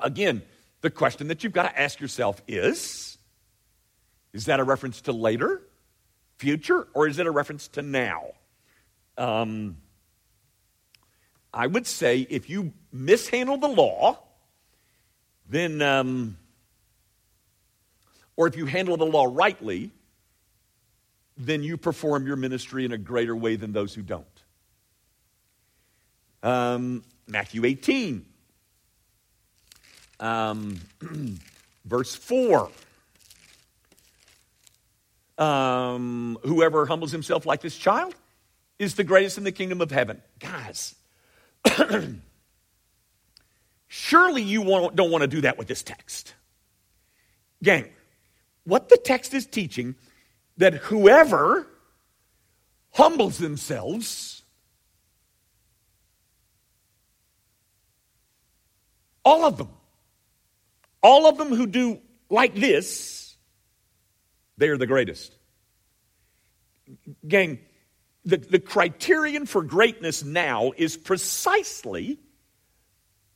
Again, 0.00 0.42
the 0.80 0.90
question 0.90 1.28
that 1.28 1.42
you've 1.42 1.52
got 1.52 1.64
to 1.64 1.80
ask 1.80 2.00
yourself 2.00 2.40
is: 2.46 3.18
Is 4.32 4.46
that 4.46 4.60
a 4.60 4.64
reference 4.64 5.00
to 5.02 5.12
later, 5.12 5.62
future, 6.36 6.86
or 6.94 7.06
is 7.06 7.18
it 7.18 7.26
a 7.26 7.30
reference 7.30 7.68
to 7.68 7.82
now? 7.82 8.32
Um, 9.16 9.78
I 11.52 11.66
would 11.66 11.86
say 11.86 12.26
if 12.30 12.48
you 12.48 12.72
mishandle 12.92 13.56
the 13.56 13.68
law, 13.68 14.18
then 15.48 15.82
um, 15.82 16.36
or 18.36 18.46
if 18.46 18.56
you 18.56 18.66
handle 18.66 18.96
the 18.96 19.06
law 19.06 19.26
rightly, 19.28 19.90
then 21.36 21.62
you 21.64 21.76
perform 21.76 22.26
your 22.26 22.36
ministry 22.36 22.84
in 22.84 22.92
a 22.92 22.98
greater 22.98 23.34
way 23.34 23.56
than 23.56 23.72
those 23.72 23.94
who 23.94 24.02
don't. 24.02 24.26
Um, 26.42 27.02
Matthew 27.26 27.64
18, 27.64 28.24
um, 30.20 30.80
verse 31.84 32.14
4. 32.14 32.70
Um, 35.38 36.38
whoever 36.42 36.86
humbles 36.86 37.12
himself 37.12 37.46
like 37.46 37.60
this 37.60 37.76
child 37.76 38.14
is 38.78 38.94
the 38.94 39.04
greatest 39.04 39.38
in 39.38 39.44
the 39.44 39.52
kingdom 39.52 39.80
of 39.80 39.90
heaven. 39.90 40.20
Guys, 40.40 40.94
surely 43.88 44.42
you 44.42 44.64
don't 44.64 45.10
want 45.10 45.22
to 45.22 45.28
do 45.28 45.42
that 45.42 45.58
with 45.58 45.68
this 45.68 45.82
text. 45.82 46.34
Gang, 47.62 47.88
what 48.64 48.88
the 48.88 48.96
text 48.96 49.34
is 49.34 49.46
teaching 49.46 49.94
that 50.56 50.74
whoever 50.74 51.66
humbles 52.92 53.38
themselves, 53.38 54.42
all 59.24 59.44
of 59.44 59.56
them, 59.56 59.68
all 61.08 61.26
of 61.26 61.38
them 61.38 61.48
who 61.48 61.66
do 61.66 61.98
like 62.28 62.54
this, 62.54 63.34
they 64.58 64.68
are 64.68 64.76
the 64.76 64.86
greatest. 64.86 65.34
Gang, 67.26 67.60
the, 68.26 68.36
the 68.36 68.58
criterion 68.58 69.46
for 69.46 69.62
greatness 69.62 70.22
now 70.22 70.72
is 70.76 70.98
precisely 70.98 72.18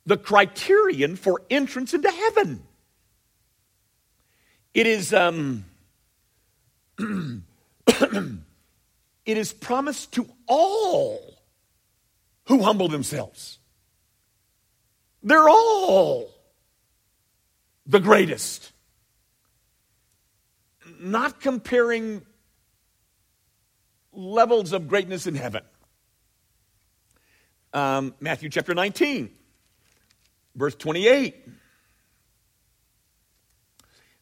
the 0.05 0.17
criterion 0.17 1.15
for 1.15 1.41
entrance 1.49 1.95
into 1.95 2.11
heaven. 2.11 2.61
It 4.75 4.85
is, 4.85 5.11
um, 5.11 5.65
it 6.99 8.37
is 9.25 9.51
promised 9.51 10.11
to 10.13 10.29
all 10.45 11.39
who 12.45 12.61
humble 12.61 12.87
themselves. 12.87 13.57
They're 15.23 15.49
all 15.49 16.32
the 17.85 17.99
greatest. 17.99 18.71
Not 20.99 21.41
comparing 21.41 22.21
levels 24.11 24.73
of 24.73 24.87
greatness 24.87 25.27
in 25.27 25.35
heaven. 25.35 25.63
Um, 27.73 28.13
Matthew 28.19 28.49
chapter 28.49 28.73
19, 28.73 29.31
verse 30.55 30.75
28. 30.75 31.35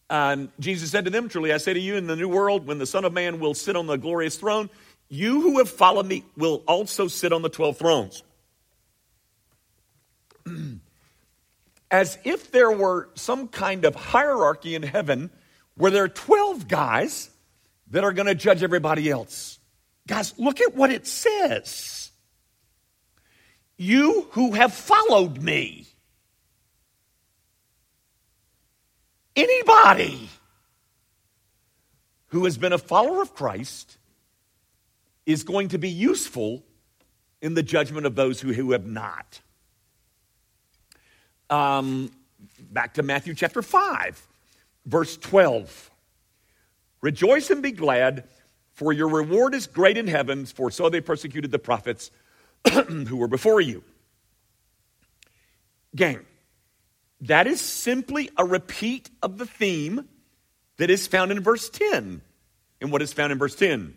And 0.09 0.49
Jesus 0.59 0.91
said 0.91 1.05
to 1.05 1.11
them, 1.11 1.29
Truly 1.29 1.53
I 1.53 1.57
say 1.57 1.73
to 1.73 1.79
you, 1.79 1.95
in 1.95 2.07
the 2.07 2.15
new 2.15 2.27
world, 2.27 2.67
when 2.67 2.79
the 2.79 2.85
Son 2.85 3.05
of 3.05 3.13
Man 3.13 3.39
will 3.39 3.53
sit 3.53 3.75
on 3.75 3.87
the 3.87 3.97
glorious 3.97 4.35
throne, 4.35 4.69
you 5.09 5.41
who 5.41 5.57
have 5.59 5.69
followed 5.69 6.05
me 6.05 6.23
will 6.37 6.63
also 6.67 7.07
sit 7.07 7.33
on 7.33 7.41
the 7.41 7.49
12 7.49 7.77
thrones. 7.77 8.23
As 11.91 12.17
if 12.23 12.51
there 12.51 12.71
were 12.71 13.09
some 13.15 13.49
kind 13.49 13.85
of 13.85 13.93
hierarchy 13.93 14.73
in 14.73 14.81
heaven 14.81 15.29
where 15.75 15.91
there 15.91 16.05
are 16.05 16.09
12 16.09 16.67
guys 16.67 17.29
that 17.91 18.03
are 18.03 18.13
going 18.13 18.27
to 18.27 18.35
judge 18.35 18.63
everybody 18.63 19.09
else. 19.09 19.59
Guys, 20.07 20.33
look 20.37 20.61
at 20.61 20.73
what 20.73 20.89
it 20.89 21.05
says. 21.05 22.11
You 23.77 24.27
who 24.31 24.53
have 24.53 24.73
followed 24.73 25.41
me. 25.41 25.87
Anybody 29.35 30.29
who 32.27 32.45
has 32.45 32.57
been 32.57 32.73
a 32.73 32.77
follower 32.77 33.21
of 33.21 33.33
Christ 33.33 33.97
is 35.25 35.43
going 35.43 35.69
to 35.69 35.77
be 35.77 35.89
useful 35.89 36.63
in 37.41 37.53
the 37.53 37.63
judgment 37.63 38.05
of 38.05 38.15
those 38.15 38.39
who, 38.39 38.53
who 38.53 38.71
have 38.71 38.85
not. 38.85 39.41
Um, 41.51 42.09
back 42.59 42.93
to 42.93 43.03
Matthew 43.03 43.35
chapter 43.35 43.61
5, 43.61 44.25
verse 44.85 45.17
12. 45.17 45.91
Rejoice 47.01 47.49
and 47.49 47.61
be 47.61 47.73
glad, 47.73 48.23
for 48.71 48.93
your 48.93 49.09
reward 49.09 49.53
is 49.53 49.67
great 49.67 49.97
in 49.97 50.07
heavens, 50.07 50.51
for 50.51 50.71
so 50.71 50.87
they 50.87 51.01
persecuted 51.01 51.51
the 51.51 51.59
prophets 51.59 52.09
who 52.71 53.17
were 53.17 53.27
before 53.27 53.59
you. 53.59 53.83
Gang, 55.93 56.25
that 57.21 57.47
is 57.47 57.59
simply 57.59 58.29
a 58.37 58.45
repeat 58.45 59.09
of 59.21 59.37
the 59.37 59.45
theme 59.45 60.07
that 60.77 60.89
is 60.89 61.05
found 61.05 61.31
in 61.31 61.41
verse 61.41 61.69
10. 61.69 62.21
And 62.79 62.91
what 62.91 63.01
is 63.01 63.11
found 63.11 63.33
in 63.33 63.37
verse 63.37 63.55
10? 63.55 63.95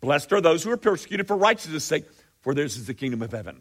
Blessed 0.00 0.32
are 0.32 0.40
those 0.40 0.62
who 0.62 0.70
are 0.70 0.76
persecuted 0.76 1.26
for 1.26 1.36
righteousness' 1.36 1.84
sake, 1.84 2.04
for 2.42 2.54
theirs 2.54 2.76
is 2.76 2.86
the 2.86 2.94
kingdom 2.94 3.22
of 3.22 3.32
heaven. 3.32 3.60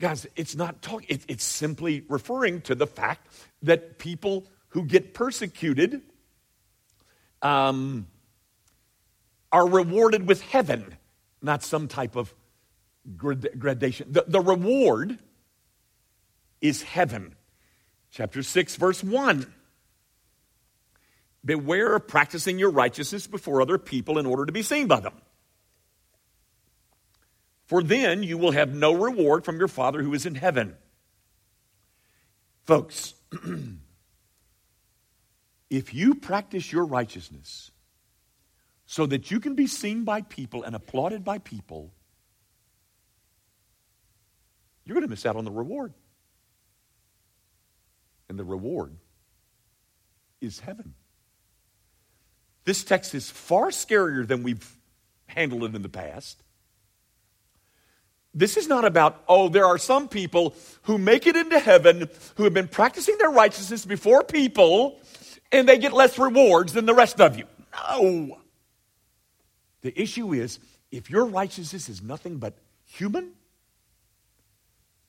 Guys, 0.00 0.26
it's 0.36 0.56
not 0.56 0.82
talking, 0.82 1.06
it, 1.08 1.24
it's 1.28 1.44
simply 1.44 2.04
referring 2.08 2.60
to 2.62 2.74
the 2.74 2.86
fact 2.86 3.28
that 3.62 3.98
people 3.98 4.46
who 4.68 4.84
get 4.84 5.14
persecuted 5.14 6.02
um, 7.42 8.08
are 9.52 9.68
rewarded 9.68 10.26
with 10.26 10.42
heaven, 10.42 10.96
not 11.40 11.62
some 11.62 11.86
type 11.86 12.16
of 12.16 12.34
gradation. 13.16 14.08
The, 14.10 14.24
the 14.26 14.40
reward 14.40 15.18
is 16.60 16.82
heaven. 16.82 17.36
Chapter 18.10 18.42
6, 18.42 18.76
verse 18.76 19.04
1. 19.04 19.52
Beware 21.44 21.94
of 21.94 22.08
practicing 22.08 22.58
your 22.58 22.70
righteousness 22.70 23.26
before 23.26 23.60
other 23.60 23.76
people 23.78 24.18
in 24.18 24.26
order 24.26 24.46
to 24.46 24.52
be 24.52 24.62
seen 24.62 24.86
by 24.86 25.00
them. 25.00 25.12
For 27.66 27.82
then 27.82 28.22
you 28.22 28.36
will 28.36 28.52
have 28.52 28.74
no 28.74 28.92
reward 28.92 29.44
from 29.44 29.58
your 29.58 29.68
Father 29.68 30.02
who 30.02 30.12
is 30.14 30.26
in 30.26 30.34
heaven. 30.34 30.76
Folks, 32.64 33.14
if 35.70 35.94
you 35.94 36.14
practice 36.14 36.70
your 36.70 36.84
righteousness 36.84 37.70
so 38.86 39.06
that 39.06 39.30
you 39.30 39.40
can 39.40 39.54
be 39.54 39.66
seen 39.66 40.04
by 40.04 40.20
people 40.22 40.62
and 40.62 40.76
applauded 40.76 41.24
by 41.24 41.38
people, 41.38 41.92
you're 44.84 44.94
going 44.94 45.06
to 45.06 45.10
miss 45.10 45.24
out 45.24 45.36
on 45.36 45.44
the 45.44 45.50
reward. 45.50 45.94
And 48.28 48.38
the 48.38 48.44
reward 48.44 48.94
is 50.40 50.60
heaven. 50.60 50.94
This 52.64 52.84
text 52.84 53.14
is 53.14 53.30
far 53.30 53.68
scarier 53.68 54.26
than 54.26 54.42
we've 54.42 54.70
handled 55.26 55.64
it 55.64 55.74
in 55.74 55.82
the 55.82 55.88
past. 55.88 56.43
This 58.34 58.56
is 58.56 58.66
not 58.66 58.84
about, 58.84 59.22
oh, 59.28 59.48
there 59.48 59.64
are 59.64 59.78
some 59.78 60.08
people 60.08 60.54
who 60.82 60.98
make 60.98 61.26
it 61.26 61.36
into 61.36 61.58
heaven 61.58 62.08
who 62.34 62.44
have 62.44 62.52
been 62.52 62.68
practicing 62.68 63.16
their 63.18 63.30
righteousness 63.30 63.84
before 63.84 64.24
people 64.24 65.00
and 65.52 65.68
they 65.68 65.78
get 65.78 65.92
less 65.92 66.18
rewards 66.18 66.72
than 66.72 66.84
the 66.84 66.94
rest 66.94 67.20
of 67.20 67.38
you. 67.38 67.44
No. 67.88 68.38
The 69.82 70.00
issue 70.00 70.32
is 70.32 70.58
if 70.90 71.10
your 71.10 71.26
righteousness 71.26 71.88
is 71.88 72.02
nothing 72.02 72.38
but 72.38 72.58
human 72.84 73.32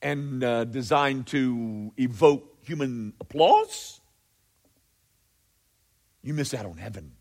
and 0.01 0.43
uh, 0.43 0.65
designed 0.65 1.27
to 1.27 1.91
evoke 1.97 2.57
human 2.61 3.13
applause, 3.19 4.01
you 6.21 6.33
miss 6.33 6.53
out 6.53 6.65
on 6.65 6.77
heaven. 6.77 7.13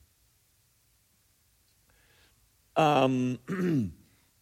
Um, 2.77 3.39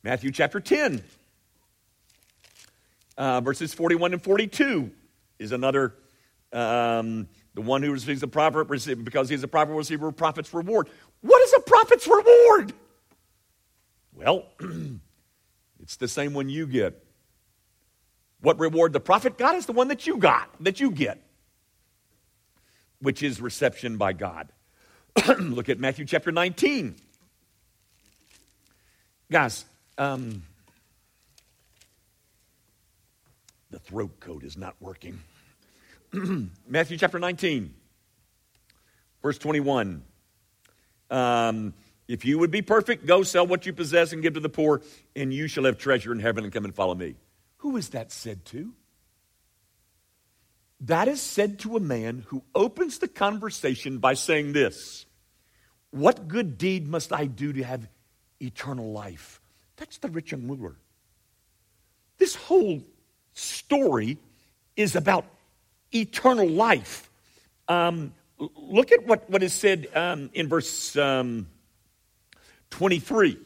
Matthew 0.02 0.32
chapter 0.32 0.58
10, 0.58 1.04
uh, 3.16 3.40
verses 3.40 3.74
41 3.74 4.14
and 4.14 4.22
42 4.22 4.90
is 5.38 5.52
another. 5.52 5.94
Um, 6.52 7.28
the 7.54 7.60
one 7.60 7.82
who 7.82 7.92
receives 7.92 8.20
the 8.20 8.28
prophet 8.28 8.66
because 9.04 9.28
he's 9.28 9.42
a 9.42 9.48
prophet 9.48 9.70
will 9.72 9.78
receive 9.78 10.02
a 10.02 10.12
prophet's 10.12 10.52
reward. 10.54 10.88
What 11.20 11.42
is 11.42 11.52
a 11.54 11.60
prophet's 11.60 12.06
reward? 12.06 12.72
Well, 14.14 14.46
it's 15.80 15.96
the 15.96 16.08
same 16.08 16.34
one 16.34 16.48
you 16.48 16.66
get. 16.66 17.04
What 18.40 18.58
reward 18.58 18.92
the 18.92 19.00
prophet 19.00 19.38
got 19.38 19.54
is 19.54 19.66
the 19.66 19.72
one 19.72 19.88
that 19.88 20.06
you 20.06 20.16
got, 20.16 20.50
that 20.60 20.80
you 20.80 20.90
get, 20.90 21.22
which 23.00 23.22
is 23.22 23.40
reception 23.40 23.98
by 23.98 24.12
God. 24.12 24.48
Look 25.38 25.68
at 25.68 25.78
Matthew 25.78 26.04
chapter 26.04 26.32
19. 26.32 26.96
Guys, 29.30 29.64
um, 29.98 30.42
the 33.72 33.78
throat 33.78 34.20
coat 34.20 34.44
is 34.44 34.56
not 34.56 34.76
working. 34.80 35.18
Matthew 36.68 36.98
chapter 36.98 37.18
19, 37.18 37.74
verse 39.22 39.38
21. 39.38 40.02
Um, 41.10 41.74
if 42.06 42.26
you 42.26 42.38
would 42.38 42.50
be 42.50 42.60
perfect, 42.60 43.06
go 43.06 43.22
sell 43.22 43.46
what 43.46 43.64
you 43.64 43.72
possess 43.72 44.12
and 44.12 44.22
give 44.22 44.34
to 44.34 44.40
the 44.40 44.50
poor, 44.50 44.82
and 45.16 45.32
you 45.32 45.48
shall 45.48 45.64
have 45.64 45.78
treasure 45.78 46.12
in 46.12 46.20
heaven 46.20 46.44
and 46.44 46.52
come 46.52 46.66
and 46.66 46.74
follow 46.74 46.94
me. 46.94 47.16
Who 47.58 47.78
is 47.78 47.88
that 47.90 48.12
said 48.12 48.44
to? 48.46 48.74
That 50.80 51.08
is 51.08 51.22
said 51.22 51.60
to 51.60 51.76
a 51.76 51.80
man 51.80 52.24
who 52.26 52.42
opens 52.54 52.98
the 52.98 53.08
conversation 53.08 53.98
by 53.98 54.14
saying 54.14 54.52
this 54.52 55.06
What 55.90 56.28
good 56.28 56.58
deed 56.58 56.86
must 56.88 57.10
I 57.12 57.24
do 57.24 57.54
to 57.54 57.62
have 57.62 57.88
eternal 58.40 58.92
life? 58.92 59.40
That's 59.76 59.96
the 59.96 60.10
rich 60.10 60.32
young 60.32 60.46
ruler. 60.46 60.76
This 62.18 62.34
whole 62.34 62.82
story 63.34 64.18
is 64.76 64.96
about 64.96 65.24
eternal 65.94 66.48
life. 66.48 67.10
Um, 67.68 68.12
look 68.38 68.92
at 68.92 69.06
what, 69.06 69.28
what 69.30 69.42
is 69.42 69.52
said 69.52 69.88
um, 69.94 70.30
in 70.34 70.48
verse 70.48 70.96
um, 70.96 71.46
23. 72.70 73.38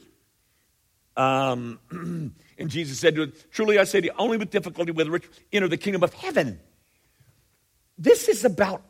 Um, 1.16 1.78
and 2.58 2.70
Jesus 2.70 2.98
said 2.98 3.14
to 3.16 3.22
it, 3.22 3.52
Truly 3.52 3.78
I 3.78 3.84
say 3.84 4.00
to 4.00 4.06
you, 4.06 4.12
only 4.18 4.36
with 4.36 4.50
difficulty 4.50 4.92
will 4.92 5.04
the 5.04 5.10
rich 5.10 5.28
enter 5.52 5.68
the 5.68 5.76
kingdom 5.76 6.02
of 6.02 6.12
heaven. 6.12 6.60
This 7.98 8.28
is 8.28 8.44
about 8.44 8.82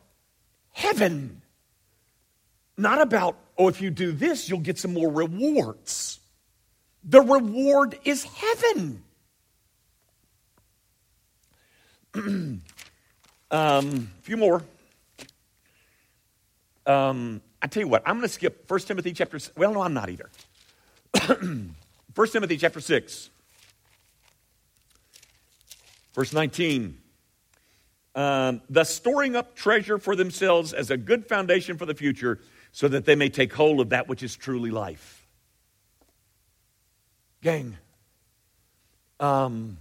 heaven, 0.71 1.41
not 2.77 3.01
about, 3.01 3.37
oh, 3.57 3.67
if 3.69 3.81
you 3.81 3.89
do 3.89 4.11
this, 4.11 4.49
you'll 4.49 4.59
get 4.59 4.77
some 4.77 4.93
more 4.93 5.09
rewards. 5.09 6.19
The 7.03 7.21
reward 7.21 7.97
is 8.03 8.23
heaven. 8.23 9.03
um, 12.17 12.61
a 13.51 14.21
few 14.21 14.37
more. 14.37 14.63
Um, 16.85 17.41
I 17.61 17.67
tell 17.67 17.81
you 17.81 17.89
what, 17.89 18.01
I'm 18.05 18.15
going 18.15 18.27
to 18.27 18.33
skip 18.33 18.65
1 18.67 18.79
Timothy 18.81 19.13
chapter. 19.13 19.39
Well, 19.55 19.73
no, 19.73 19.81
I'm 19.81 19.93
not 19.93 20.09
either. 20.09 20.29
1 21.27 22.27
Timothy 22.31 22.57
chapter 22.57 22.79
6, 22.79 23.29
verse 26.15 26.33
19. 26.33 26.97
Um, 28.15 28.61
thus, 28.67 28.89
storing 28.89 29.35
up 29.35 29.55
treasure 29.55 29.99
for 29.99 30.15
themselves 30.15 30.73
as 30.73 30.89
a 30.89 30.97
good 30.97 31.27
foundation 31.27 31.77
for 31.77 31.85
the 31.85 31.93
future, 31.93 32.39
so 32.71 32.87
that 32.87 33.05
they 33.05 33.15
may 33.15 33.29
take 33.29 33.53
hold 33.53 33.79
of 33.79 33.89
that 33.89 34.07
which 34.07 34.23
is 34.23 34.35
truly 34.35 34.71
life. 34.71 35.27
Gang, 37.43 37.77
um, 39.19 39.77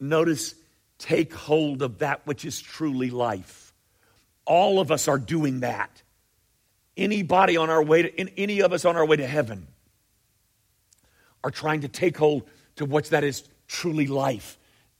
notice 0.00 0.54
take 1.02 1.34
hold 1.34 1.82
of 1.82 1.98
that 1.98 2.24
which 2.26 2.44
is 2.44 2.60
truly 2.60 3.10
life. 3.10 3.74
All 4.44 4.80
of 4.80 4.92
us 4.92 5.08
are 5.08 5.18
doing 5.18 5.60
that. 5.60 6.02
Anybody 6.96 7.56
on 7.56 7.70
our 7.70 7.82
way 7.82 8.02
to, 8.02 8.38
any 8.38 8.62
of 8.62 8.72
us 8.72 8.84
on 8.84 8.96
our 8.96 9.04
way 9.04 9.16
to 9.16 9.26
heaven 9.26 9.66
are 11.42 11.50
trying 11.50 11.80
to 11.80 11.88
take 11.88 12.16
hold 12.16 12.48
to 12.76 12.84
what 12.84 13.06
that 13.06 13.24
is 13.24 13.42
truly 13.66 14.06
life, 14.06 14.58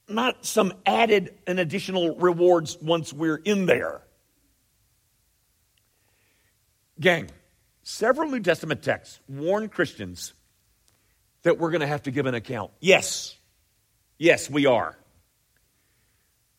not 0.09 0.45
some 0.45 0.73
added 0.85 1.33
and 1.47 1.57
additional 1.57 2.17
rewards 2.17 2.77
once 2.81 3.13
we're 3.13 3.37
in 3.37 3.65
there. 3.65 4.01
Gang, 6.99 7.29
several 7.83 8.29
New 8.29 8.41
Testament 8.41 8.83
texts 8.83 9.19
warn 9.29 9.69
Christians 9.69 10.33
that 11.43 11.59
we're 11.59 11.71
going 11.71 11.81
to 11.81 11.87
have 11.87 12.03
to 12.03 12.11
give 12.11 12.25
an 12.25 12.35
account. 12.35 12.71
Yes, 12.81 13.37
yes, 14.17 14.49
we 14.49 14.65
are. 14.65 14.97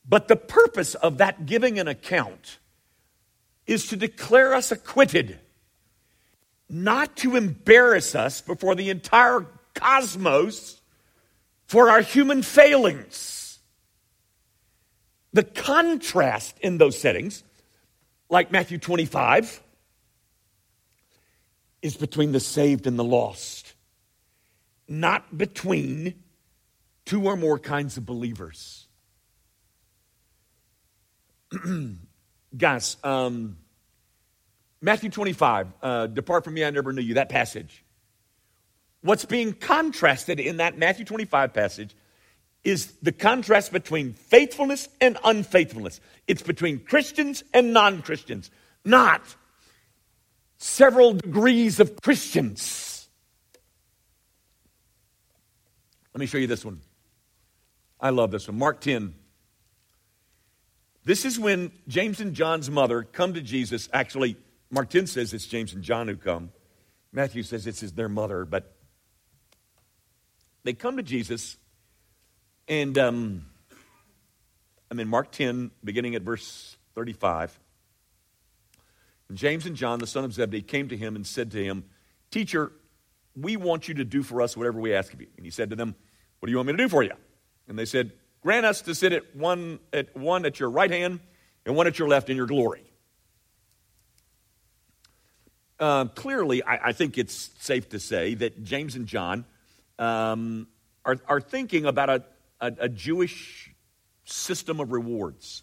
But 0.07 0.29
the 0.29 0.37
purpose 0.37 0.95
of 0.95 1.19
that 1.19 1.47
giving 1.47 1.79
an 1.79 1.89
account 1.89 2.59
is 3.67 3.87
to 3.89 3.97
declare 3.97 4.55
us 4.55 4.71
acquitted, 4.71 5.39
not 6.69 7.17
to 7.17 7.37
embarrass 7.37 8.15
us 8.15 8.41
before 8.41 8.75
the 8.75 8.91
entire 8.91 9.47
cosmos 9.75 10.81
for 11.67 11.91
our 11.91 12.03
human 12.03 12.43
failings. 12.43 13.59
The 15.33 15.43
contrast 15.43 16.59
in 16.61 16.79
those 16.79 16.99
settings, 16.99 17.43
like 18.29 18.53
Matthew 18.53 18.79
25, 18.79 19.63
is 21.83 21.97
between 21.97 22.33
the 22.33 22.41
saved 22.41 22.87
and 22.87 22.99
the 22.99 23.05
lost, 23.05 23.75
not 24.87 25.37
between 25.37 26.15
two 27.05 27.25
or 27.25 27.37
more 27.37 27.59
kinds 27.59 27.97
of 27.97 28.07
believers. 28.07 28.84
Guys, 32.57 32.97
um, 33.03 33.57
Matthew 34.81 35.11
25, 35.11 35.69
uh, 35.83 36.07
depart 36.07 36.45
from 36.45 36.55
me, 36.55 36.65
I 36.65 36.71
never 36.71 36.93
knew 36.93 37.03
you, 37.03 37.15
that 37.15 37.29
passage. 37.29 37.85
What's 39.03 39.25
being 39.25 39.53
contrasted 39.53 40.41
in 40.41 40.59
that 40.59 40.79
Matthew 40.79 41.05
25 41.05 41.53
passage 41.53 41.95
is 42.65 42.93
the 43.03 43.13
contrast 43.13 43.73
between 43.73 44.13
faithfulness 44.15 44.89
and 45.01 45.19
unfaithfulness. 45.25 46.01
It's 46.27 46.43
between 46.43 46.81
Christians 46.81 47.45
and 47.53 47.73
non 47.73 48.03
Christians, 48.03 48.51
not 48.85 49.23
several 50.57 51.15
degrees 51.15 51.81
of 51.81 52.01
Christians. 52.01 53.09
Let 56.15 56.21
me 56.21 56.27
show 56.27 56.39
you 56.39 56.47
this 56.47 56.65
one. 56.65 56.81
I 58.01 58.11
love 58.11 58.31
this 58.31 58.49
one. 58.49 58.59
Mark 58.59 58.81
10. 58.81 59.15
This 61.05 61.25
is 61.25 61.39
when 61.39 61.71
James 61.87 62.21
and 62.21 62.35
John's 62.35 62.71
mother 62.71 63.03
come 63.03 63.35
to 63.35 63.43
Jesus. 63.43 63.89
Actually, 63.93 64.37
Mark 64.71 64.89
10 64.89 65.07
says 65.07 65.35
it's 65.35 65.47
James 65.47 65.75
and 65.75 65.83
John 65.83 66.09
who 66.09 66.17
come. 66.17 66.51
Matthew 67.13 67.43
says 67.43 67.67
it's 67.67 67.81
their 67.93 68.09
mother, 68.09 68.45
but 68.45 68.75
they 70.65 70.73
come 70.73 70.97
to 70.97 71.03
Jesus, 71.03 71.59
and 72.67 72.97
um, 72.97 73.47
I'm 74.91 74.99
in 74.99 75.09
Mark 75.09 75.31
10, 75.31 75.71
beginning 75.85 76.15
at 76.15 76.23
verse 76.23 76.77
35. 76.95 77.59
And 79.29 79.39
James 79.39 79.67
and 79.67 79.77
John, 79.77 79.99
the 79.99 80.07
son 80.07 80.25
of 80.25 80.33
Zebedee, 80.33 80.63
came 80.63 80.89
to 80.89 80.97
him 80.97 81.17
and 81.17 81.27
said 81.27 81.51
to 81.53 81.63
him, 81.63 81.85
Teacher, 82.31 82.73
we 83.37 83.57
want 83.57 83.89
you 83.89 83.95
to 83.95 84.05
do 84.05 84.23
for 84.23 84.41
us 84.41 84.57
whatever 84.57 84.81
we 84.81 84.95
ask 84.95 85.13
of 85.13 85.21
you. 85.21 85.29
And 85.37 85.45
he 85.45 85.51
said 85.51 85.71
to 85.71 85.77
them, 85.77 85.95
What 86.41 86.47
do 86.47 86.51
you 86.51 86.57
want 86.57 86.69
me 86.69 86.73
to 86.73 86.79
do 86.79 86.89
for 86.89 87.03
you? 87.03 87.13
And 87.69 87.79
they 87.79 87.85
said, 87.85 88.13
Grant 88.45 88.67
us 88.67 88.83
to 88.83 88.95
sit 88.95 89.15
at 89.15 89.35
one 89.35 89.81
at, 89.91 90.15
one 90.15 90.45
at 90.45 90.61
your 90.61 90.69
right 90.69 90.91
hand 90.91 91.21
and 91.65 91.75
one 91.75 91.87
at 91.87 91.99
your 91.99 92.09
left 92.09 92.29
in 92.29 92.37
your 92.37 92.47
glory. 92.47 92.85
Uh, 95.81 96.05
clearly, 96.05 96.63
I, 96.63 96.89
I, 96.89 96.93
think 96.93 97.17
it's 97.17 97.51
safe 97.59 97.89
to 97.89 97.99
say 97.99 98.35
that 98.35 98.63
James 98.63 98.97
and 98.97 99.07
John 99.07 99.47
um, 99.99 100.69
are, 101.07 101.19
are 101.27 101.41
thinking 101.41 101.87
about 101.87 102.11
a, 102.11 102.25
a, 102.61 102.73
a 102.81 102.89
Jewish 102.89 103.75
system 104.25 104.79
of 104.79 104.93
rewards. 104.93 105.63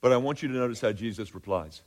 But 0.00 0.12
I 0.12 0.16
want 0.16 0.42
you 0.42 0.48
to 0.48 0.54
notice 0.54 0.80
how 0.80 0.92
Jesus 0.92 1.34
replies. 1.34 1.82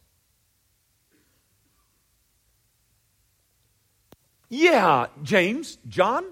Yeah, 4.49 5.07
James, 5.23 5.77
John, 5.87 6.25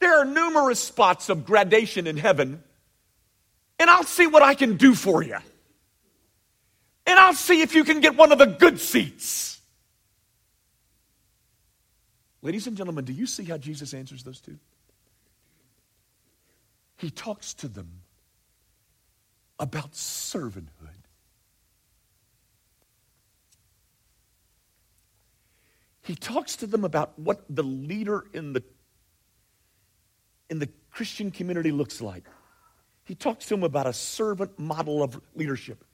there 0.00 0.18
are 0.18 0.24
numerous 0.24 0.80
spots 0.80 1.28
of 1.28 1.44
gradation 1.44 2.06
in 2.06 2.16
heaven, 2.16 2.62
and 3.78 3.88
I'll 3.88 4.04
see 4.04 4.26
what 4.26 4.42
I 4.42 4.54
can 4.54 4.76
do 4.76 4.94
for 4.94 5.22
you. 5.22 5.38
And 7.06 7.18
I'll 7.18 7.34
see 7.34 7.62
if 7.62 7.74
you 7.74 7.84
can 7.84 8.00
get 8.00 8.16
one 8.16 8.32
of 8.32 8.38
the 8.38 8.46
good 8.46 8.80
seats. 8.80 9.60
Ladies 12.42 12.66
and 12.66 12.76
gentlemen, 12.76 13.04
do 13.04 13.12
you 13.12 13.26
see 13.26 13.44
how 13.44 13.58
Jesus 13.58 13.94
answers 13.94 14.22
those 14.22 14.40
two? 14.40 14.58
He 16.96 17.10
talks 17.10 17.54
to 17.54 17.68
them 17.68 18.02
about 19.58 19.92
servanthood. 19.92 21.00
he 26.10 26.16
talks 26.16 26.56
to 26.56 26.66
them 26.66 26.84
about 26.84 27.16
what 27.18 27.44
the 27.48 27.62
leader 27.62 28.24
in 28.32 28.52
the, 28.52 28.64
in 30.50 30.58
the 30.58 30.68
Christian 30.90 31.30
community 31.30 31.70
looks 31.70 32.00
like. 32.00 32.24
He 33.04 33.14
talks 33.14 33.46
to 33.46 33.54
them 33.54 33.62
about 33.62 33.86
a 33.86 33.92
servant 33.92 34.58
model 34.58 35.02
of 35.02 35.18
leadership. 35.34 35.84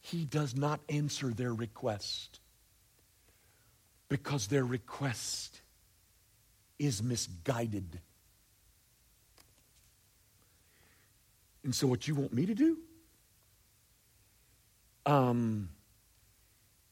He 0.00 0.24
does 0.24 0.56
not 0.56 0.80
answer 0.88 1.28
their 1.28 1.54
request 1.54 2.40
because 4.08 4.48
their 4.48 4.64
request 4.64 5.60
is 6.78 7.02
misguided. 7.02 8.00
And 11.64 11.74
so, 11.74 11.86
what 11.86 12.08
you 12.08 12.14
want 12.14 12.32
me 12.32 12.46
to 12.46 12.54
do 12.54 12.78
um, 15.06 15.68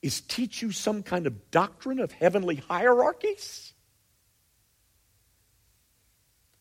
is 0.01 0.21
teach 0.21 0.63
you 0.63 0.71
some 0.71 1.03
kind 1.03 1.27
of 1.27 1.51
doctrine 1.51 1.99
of 1.99 2.13
heavenly 2.13 2.57
hierarchies? 2.57 3.73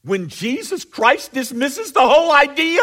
When 0.10 0.28
Jesus 0.28 0.86
Christ 0.86 1.34
dismisses 1.34 1.92
the 1.92 2.02
whole 2.02 2.32
idea? 2.32 2.82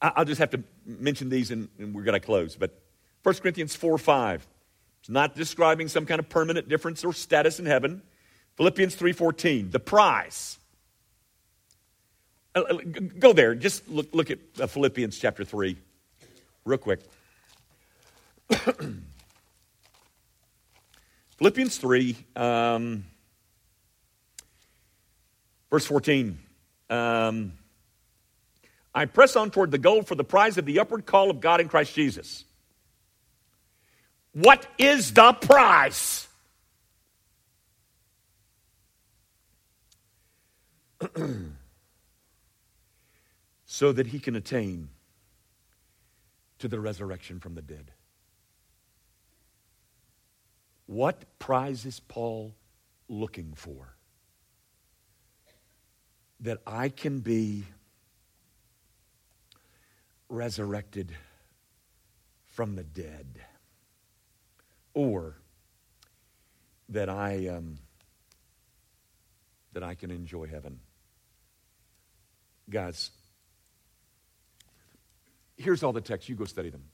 I'll 0.00 0.24
just 0.24 0.38
have 0.38 0.52
to 0.52 0.62
mention 0.86 1.28
these 1.28 1.50
and, 1.50 1.68
we're 1.78 2.02
going 2.02 2.18
to 2.18 2.26
close. 2.26 2.56
But 2.56 2.80
1 3.24 3.34
Corinthians 3.34 3.76
4 3.76 3.98
5. 3.98 4.46
It's 5.00 5.10
not 5.10 5.34
describing 5.34 5.88
some 5.88 6.06
kind 6.06 6.18
of 6.18 6.30
permanent 6.30 6.70
difference 6.70 7.04
or 7.04 7.12
status 7.12 7.60
in 7.60 7.66
heaven. 7.66 8.00
Philippians 8.56 8.96
3:14, 8.96 9.70
the 9.70 9.80
prize. 9.80 10.56
Uh, 12.54 12.60
uh, 12.60 12.78
go 13.18 13.34
there. 13.34 13.54
Just 13.54 13.86
look, 13.86 14.14
look 14.14 14.30
at 14.30 14.38
uh, 14.58 14.66
Philippians 14.66 15.18
chapter 15.18 15.44
3 15.44 15.76
real 16.64 16.78
quick. 16.78 17.00
Philippians 21.38 21.76
3, 21.78 22.16
um, 22.36 23.04
verse 25.70 25.86
14. 25.86 26.38
Um, 26.90 27.52
I 28.94 29.06
press 29.06 29.36
on 29.36 29.50
toward 29.50 29.70
the 29.70 29.78
goal 29.78 30.02
for 30.02 30.14
the 30.14 30.24
prize 30.24 30.58
of 30.58 30.66
the 30.66 30.78
upward 30.78 31.06
call 31.06 31.30
of 31.30 31.40
God 31.40 31.60
in 31.60 31.68
Christ 31.68 31.94
Jesus. 31.94 32.44
What 34.32 34.66
is 34.78 35.12
the 35.12 35.32
prize? 35.32 36.28
so 43.64 43.92
that 43.92 44.06
he 44.06 44.18
can 44.18 44.36
attain 44.36 44.90
to 46.58 46.68
the 46.68 46.78
resurrection 46.78 47.40
from 47.40 47.54
the 47.54 47.62
dead. 47.62 47.91
What 50.92 51.38
prize 51.38 51.86
is 51.86 52.00
Paul 52.00 52.54
looking 53.08 53.54
for? 53.56 53.96
That 56.40 56.58
I 56.66 56.90
can 56.90 57.20
be 57.20 57.64
resurrected 60.28 61.10
from 62.48 62.76
the 62.76 62.82
dead. 62.84 63.40
Or 64.92 65.38
that 66.90 67.08
I, 67.08 67.46
um, 67.46 67.78
that 69.72 69.82
I 69.82 69.94
can 69.94 70.10
enjoy 70.10 70.46
heaven. 70.46 70.78
Guys, 72.68 73.12
here's 75.56 75.82
all 75.82 75.94
the 75.94 76.02
texts. 76.02 76.28
You 76.28 76.34
go 76.34 76.44
study 76.44 76.68
them. 76.68 76.91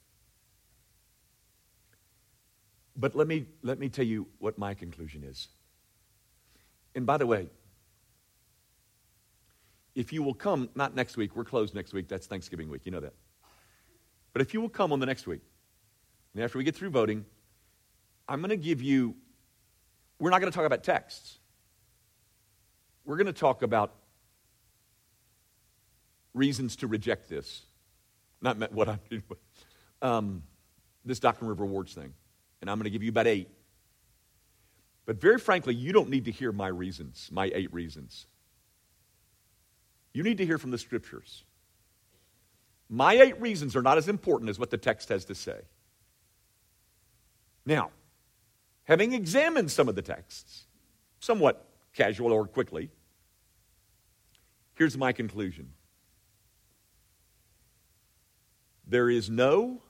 But 2.99 3.15
let 3.15 3.29
me, 3.29 3.47
let 3.63 3.79
me 3.79 3.89
tell 3.89 4.05
you 4.05 4.27
what 4.39 4.59
my 4.59 4.75
conclusion 4.75 5.23
is. 5.23 5.49
And 6.97 7.07
by 7.07 7.17
the 7.17 7.27
way, 7.27 7.49
if 9.95 10.13
you 10.13 10.23
will 10.23 10.35
come, 10.35 10.69
not 10.75 10.97
next 10.97 11.17
week, 11.17 11.37
we're 11.37 11.45
closed 11.45 11.75
next 11.75 11.93
week, 11.93 12.09
that's 12.09 12.27
Thanksgiving 12.27 12.69
week, 12.69 12.83
you 12.85 12.91
know 12.91 13.01
that. 13.01 13.15
But 14.33 14.43
if 14.43 14.53
you 14.53 14.61
will 14.61 14.69
come 14.69 14.93
on 14.93 14.99
the 14.99 15.07
next 15.07 15.27
week, 15.27 15.41
and 16.35 16.43
after 16.43 16.59
we 16.59 16.65
get 16.65 16.75
through 16.75 16.91
voting, 16.91 17.25
I'm 18.29 18.41
going 18.41 18.51
to 18.51 18.57
give 18.57 18.83
you, 18.83 19.15
we're 20.19 20.31
not 20.31 20.41
going 20.41 20.51
to 20.51 20.57
talk 20.57 20.67
about 20.67 20.83
texts. 20.83 21.39
We're 23.05 23.17
going 23.17 23.27
to 23.27 23.33
talk 23.33 23.63
about 23.63 23.95
reasons 26.35 26.77
to 26.77 26.89
reject 26.89 27.29
this. 27.29 27.63
Not 28.43 28.73
what 28.73 28.89
I'm 28.89 29.01
doing, 29.09 29.23
um, 30.03 30.43
this 31.05 31.21
doctrine 31.21 31.51
of 31.51 31.61
rewards 31.61 31.95
thing. 31.95 32.13
And 32.61 32.71
I'm 32.71 32.77
going 32.79 32.85
to 32.85 32.91
give 32.91 33.03
you 33.03 33.11
about 33.11 33.27
eight. 33.27 33.49
But 35.07 35.21
very 35.21 35.39
frankly, 35.39 35.75
you 35.75 35.93
don't 35.93 36.11
need 36.11 36.27
to 36.27 36.31
hear 36.31 36.53
my 36.53 36.69
reasons, 36.69 37.31
my 37.33 37.51
eight 37.55 37.73
reasons. 37.73 38.27
You 40.13 40.23
need 40.23 40.39
to 40.39 40.47
hear 40.47 40.59
from 40.59 40.71
the 40.71 40.79
scriptures. 40.79 41.45
My 42.89 43.15
eight 43.15 43.41
reasons 43.41 43.77
are 43.77 43.83
not 43.83 43.99
as 43.99 44.09
important 44.09 44.51
as 44.51 44.59
what 44.59 44.71
the 44.71 44.79
text 44.79 45.09
has 45.11 45.25
to 45.27 45.35
say. 45.35 45.61
Now, 47.65 47.91
having 48.85 49.13
examined 49.13 49.71
some 49.71 49.89
of 49.89 49.95
the 49.95 50.03
texts, 50.03 50.65
somewhat 51.21 51.67
casual 51.95 52.33
or 52.33 52.47
quickly, 52.47 52.91
here's 54.75 54.97
my 54.97 55.13
conclusion 55.13 55.73
there 58.87 59.11
is 59.11 59.29
no 59.29 59.83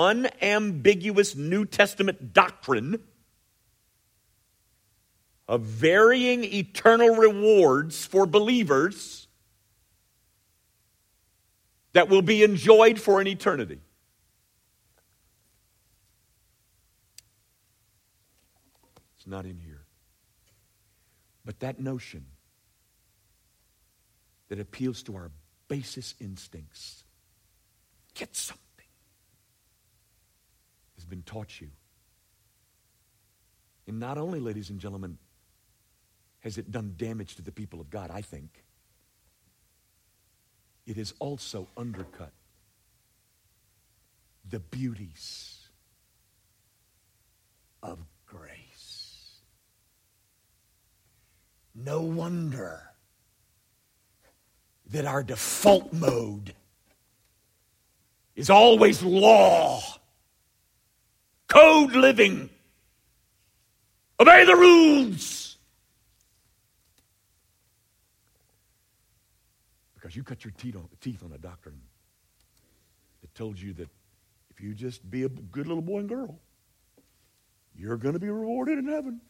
unambiguous 0.00 1.36
New 1.36 1.66
Testament 1.66 2.32
doctrine 2.32 3.02
of 5.46 5.60
varying 5.62 6.42
eternal 6.44 7.16
rewards 7.16 8.06
for 8.06 8.24
believers 8.24 9.28
that 11.92 12.08
will 12.08 12.22
be 12.22 12.42
enjoyed 12.42 12.98
for 12.98 13.20
an 13.20 13.26
eternity. 13.26 13.80
It's 19.18 19.26
not 19.26 19.44
in 19.44 19.58
here. 19.58 19.82
But 21.44 21.60
that 21.60 21.78
notion 21.78 22.24
that 24.48 24.60
appeals 24.60 25.02
to 25.04 25.16
our 25.16 25.30
basest 25.68 26.14
instincts 26.20 27.04
get 28.14 28.34
something 28.34 28.69
has 31.00 31.06
been 31.06 31.22
taught 31.22 31.62
you. 31.62 31.68
And 33.86 33.98
not 33.98 34.18
only, 34.18 34.38
ladies 34.38 34.68
and 34.68 34.78
gentlemen, 34.78 35.16
has 36.40 36.58
it 36.58 36.70
done 36.70 36.92
damage 36.98 37.36
to 37.36 37.42
the 37.42 37.50
people 37.50 37.80
of 37.80 37.88
God, 37.88 38.10
I 38.10 38.20
think, 38.20 38.64
it 40.86 40.96
has 40.98 41.14
also 41.18 41.68
undercut 41.74 42.32
the 44.48 44.60
beauties 44.60 45.68
of 47.82 47.98
grace. 48.26 49.38
No 51.74 52.02
wonder 52.02 52.82
that 54.90 55.06
our 55.06 55.22
default 55.22 55.94
mode 55.94 56.54
is 58.36 58.50
always 58.50 59.02
law, 59.02 59.82
code 61.50 61.92
living, 61.92 62.48
obey 64.18 64.46
the 64.46 64.56
rules. 64.56 65.58
Because 69.94 70.16
you 70.16 70.22
cut 70.22 70.44
your 70.44 70.54
teeth 70.56 70.76
on, 70.76 70.88
teeth 71.02 71.22
on 71.22 71.32
a 71.32 71.38
doctrine 71.38 71.80
that 73.20 73.34
told 73.34 73.60
you 73.60 73.74
that 73.74 73.88
if 74.50 74.60
you 74.60 74.72
just 74.72 75.08
be 75.10 75.24
a 75.24 75.28
good 75.28 75.66
little 75.66 75.82
boy 75.82 75.98
and 75.98 76.08
girl, 76.08 76.38
you're 77.76 77.98
going 77.98 78.14
to 78.14 78.20
be 78.20 78.30
rewarded 78.30 78.78
in 78.78 78.86
heaven. 78.86 79.20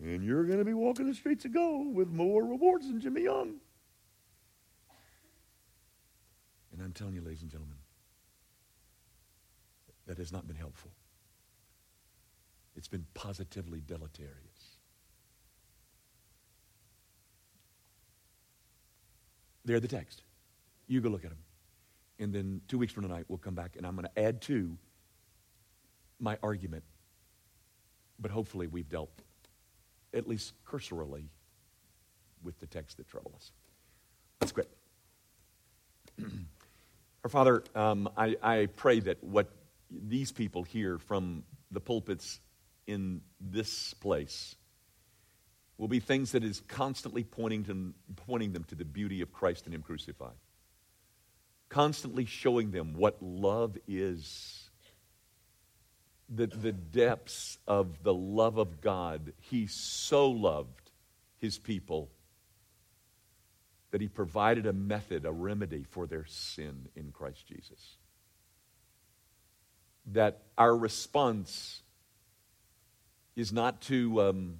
And 0.00 0.22
you're 0.22 0.44
going 0.44 0.58
to 0.58 0.64
be 0.64 0.74
walking 0.74 1.08
the 1.08 1.14
streets 1.14 1.44
of 1.44 1.52
gold 1.52 1.94
with 1.94 2.08
more 2.08 2.44
rewards 2.44 2.86
than 2.86 3.00
Jimmy 3.00 3.22
Young. 3.22 3.56
And 6.72 6.82
I'm 6.82 6.92
telling 6.92 7.14
you, 7.14 7.20
ladies 7.20 7.42
and 7.42 7.50
gentlemen, 7.50 7.78
that 10.08 10.18
has 10.18 10.32
not 10.32 10.48
been 10.48 10.56
helpful. 10.56 10.90
It's 12.74 12.88
been 12.88 13.06
positively 13.14 13.82
deleterious. 13.86 14.78
They're 19.64 19.80
the 19.80 19.88
text. 19.88 20.22
You 20.86 21.00
go 21.00 21.10
look 21.10 21.24
at 21.24 21.30
them. 21.30 21.38
And 22.18 22.32
then 22.32 22.62
two 22.68 22.78
weeks 22.78 22.92
from 22.92 23.02
tonight, 23.02 23.26
we'll 23.28 23.38
come 23.38 23.54
back 23.54 23.76
and 23.76 23.86
I'm 23.86 23.94
going 23.94 24.08
to 24.12 24.18
add 24.20 24.40
to 24.42 24.76
my 26.18 26.38
argument. 26.42 26.84
But 28.18 28.30
hopefully, 28.30 28.66
we've 28.66 28.88
dealt, 28.88 29.12
at 30.12 30.26
least 30.26 30.54
cursorily, 30.64 31.28
with 32.42 32.58
the 32.58 32.66
texts 32.66 32.96
that 32.96 33.06
trouble 33.06 33.32
us. 33.36 33.52
Let's 34.40 34.52
quit. 34.52 34.70
Our 37.24 37.30
Father, 37.30 37.62
um, 37.74 38.08
I, 38.16 38.36
I 38.42 38.66
pray 38.74 39.00
that 39.00 39.22
what 39.22 39.52
these 39.90 40.32
people 40.32 40.62
here 40.62 40.98
from 40.98 41.44
the 41.70 41.80
pulpits 41.80 42.40
in 42.86 43.20
this 43.40 43.94
place 43.94 44.56
will 45.76 45.88
be 45.88 46.00
things 46.00 46.32
that 46.32 46.42
is 46.42 46.60
constantly 46.66 47.22
pointing, 47.22 47.64
to, 47.64 47.94
pointing 48.16 48.52
them 48.52 48.64
to 48.64 48.74
the 48.74 48.84
beauty 48.84 49.20
of 49.20 49.32
Christ 49.32 49.66
and 49.66 49.74
Him 49.74 49.82
crucified. 49.82 50.36
Constantly 51.68 52.24
showing 52.24 52.70
them 52.72 52.94
what 52.94 53.22
love 53.22 53.76
is, 53.86 54.70
the, 56.28 56.46
the 56.46 56.72
depths 56.72 57.58
of 57.66 58.02
the 58.02 58.14
love 58.14 58.58
of 58.58 58.80
God. 58.80 59.32
He 59.40 59.66
so 59.66 60.30
loved 60.30 60.90
His 61.36 61.58
people 61.58 62.10
that 63.92 64.00
He 64.00 64.08
provided 64.08 64.66
a 64.66 64.72
method, 64.72 65.24
a 65.24 65.32
remedy 65.32 65.84
for 65.88 66.06
their 66.06 66.24
sin 66.26 66.88
in 66.96 67.12
Christ 67.12 67.46
Jesus. 67.46 67.98
That 70.12 70.42
our 70.56 70.76
response 70.76 71.82
is 73.36 73.52
not 73.52 73.80
to 73.82 74.22
um, 74.22 74.58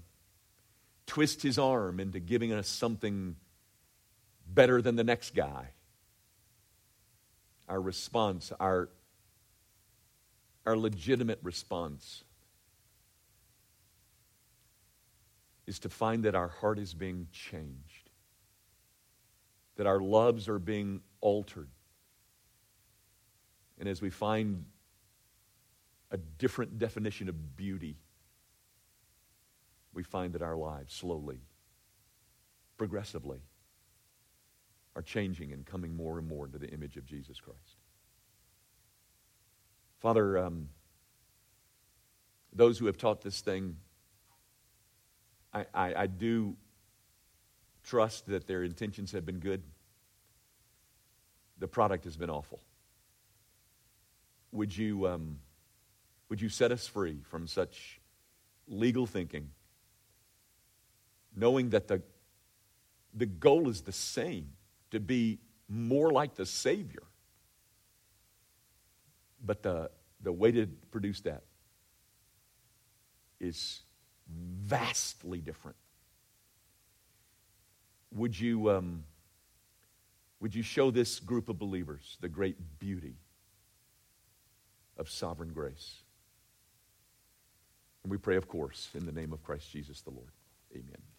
twist 1.07 1.43
his 1.43 1.59
arm 1.59 1.99
into 1.99 2.21
giving 2.21 2.53
us 2.53 2.69
something 2.69 3.35
better 4.47 4.81
than 4.83 4.97
the 4.97 5.05
next 5.05 5.35
guy. 5.35 5.71
Our 7.69 7.81
response, 7.81 8.53
our, 8.61 8.89
our 10.65 10.77
legitimate 10.77 11.41
response, 11.43 12.25
is 15.67 15.79
to 15.81 15.89
find 15.89 16.25
that 16.25 16.35
our 16.35 16.49
heart 16.49 16.79
is 16.79 16.95
being 16.95 17.27
changed, 17.33 18.11
that 19.77 19.87
our 19.87 20.01
loves 20.01 20.49
are 20.49 20.59
being 20.59 21.01
altered. 21.21 21.69
And 23.79 23.89
as 23.89 24.01
we 24.01 24.11
find 24.11 24.65
a 26.11 26.17
different 26.17 26.79
definition 26.79 27.29
of 27.29 27.57
beauty, 27.57 27.97
we 29.93 30.03
find 30.03 30.33
that 30.33 30.43
our 30.43 30.57
lives 30.57 30.95
slowly, 30.95 31.41
progressively, 32.77 33.41
are 34.97 35.03
changing 35.03 35.53
and 35.53 35.65
coming 35.67 35.95
more 35.97 36.19
and 36.19 36.27
more 36.27 36.47
into 36.47 36.59
the 36.59 36.69
image 36.71 36.97
of 36.97 37.05
Jesus 37.07 37.41
Christ. 37.41 37.77
Father, 39.99 40.39
um, 40.39 40.69
those 42.53 42.79
who 42.79 42.87
have 42.87 42.97
taught 42.97 43.21
this 43.21 43.41
thing, 43.41 43.77
I, 45.53 45.67
I, 45.75 45.95
I, 45.95 46.07
do 46.07 46.57
trust 47.85 48.27
that 48.27 48.47
their 48.47 48.63
intentions 48.63 49.13
have 49.13 49.25
been 49.25 49.39
good. 49.39 49.63
The 51.59 51.69
product 51.69 52.05
has 52.05 52.17
been 52.17 52.31
awful. 52.31 52.61
Would 54.53 54.77
you, 54.77 55.07
um, 55.09 55.39
would 56.29 56.41
you 56.41 56.49
set 56.49 56.73
us 56.73 56.87
free 56.87 57.21
from 57.29 57.47
such 57.47 58.01
legal 58.67 59.07
thinking 59.07 59.51
knowing 61.39 61.71
that 61.71 61.89
the, 61.89 62.03
the 63.15 63.27
goal 63.27 63.69
is 63.69 63.83
the 63.83 63.93
same 63.93 64.51
to 64.91 65.01
be 65.01 65.39
more 65.69 66.11
like 66.11 66.35
the 66.35 66.47
Savior. 66.47 67.05
But 69.45 69.63
the, 69.63 69.91
the 70.21 70.33
way 70.33 70.51
to 70.53 70.67
produce 70.91 71.21
that 71.21 71.43
is 73.39 73.81
vastly 74.29 75.41
different. 75.41 75.77
Would 78.15 78.39
you, 78.39 78.71
um, 78.71 79.05
would 80.41 80.55
you 80.55 80.63
show 80.63 80.91
this 80.91 81.21
group 81.21 81.49
of 81.49 81.59
believers 81.59 82.17
the 82.21 82.29
great 82.29 82.57
beauty 82.81 83.15
of 84.97 85.09
sovereign 85.09 85.53
grace? 85.53 86.03
And 88.09 88.13
we 88.13 88.17
pray, 88.17 88.37
of 88.37 88.49
course, 88.49 88.89
in 88.95 89.05
the 89.05 89.13
name 89.13 89.35
of 89.35 89.45
Christ 89.45 89.71
Jesus 89.71 90.01
the 90.01 90.09
Lord. 90.09 90.31
Amen. 90.75 91.18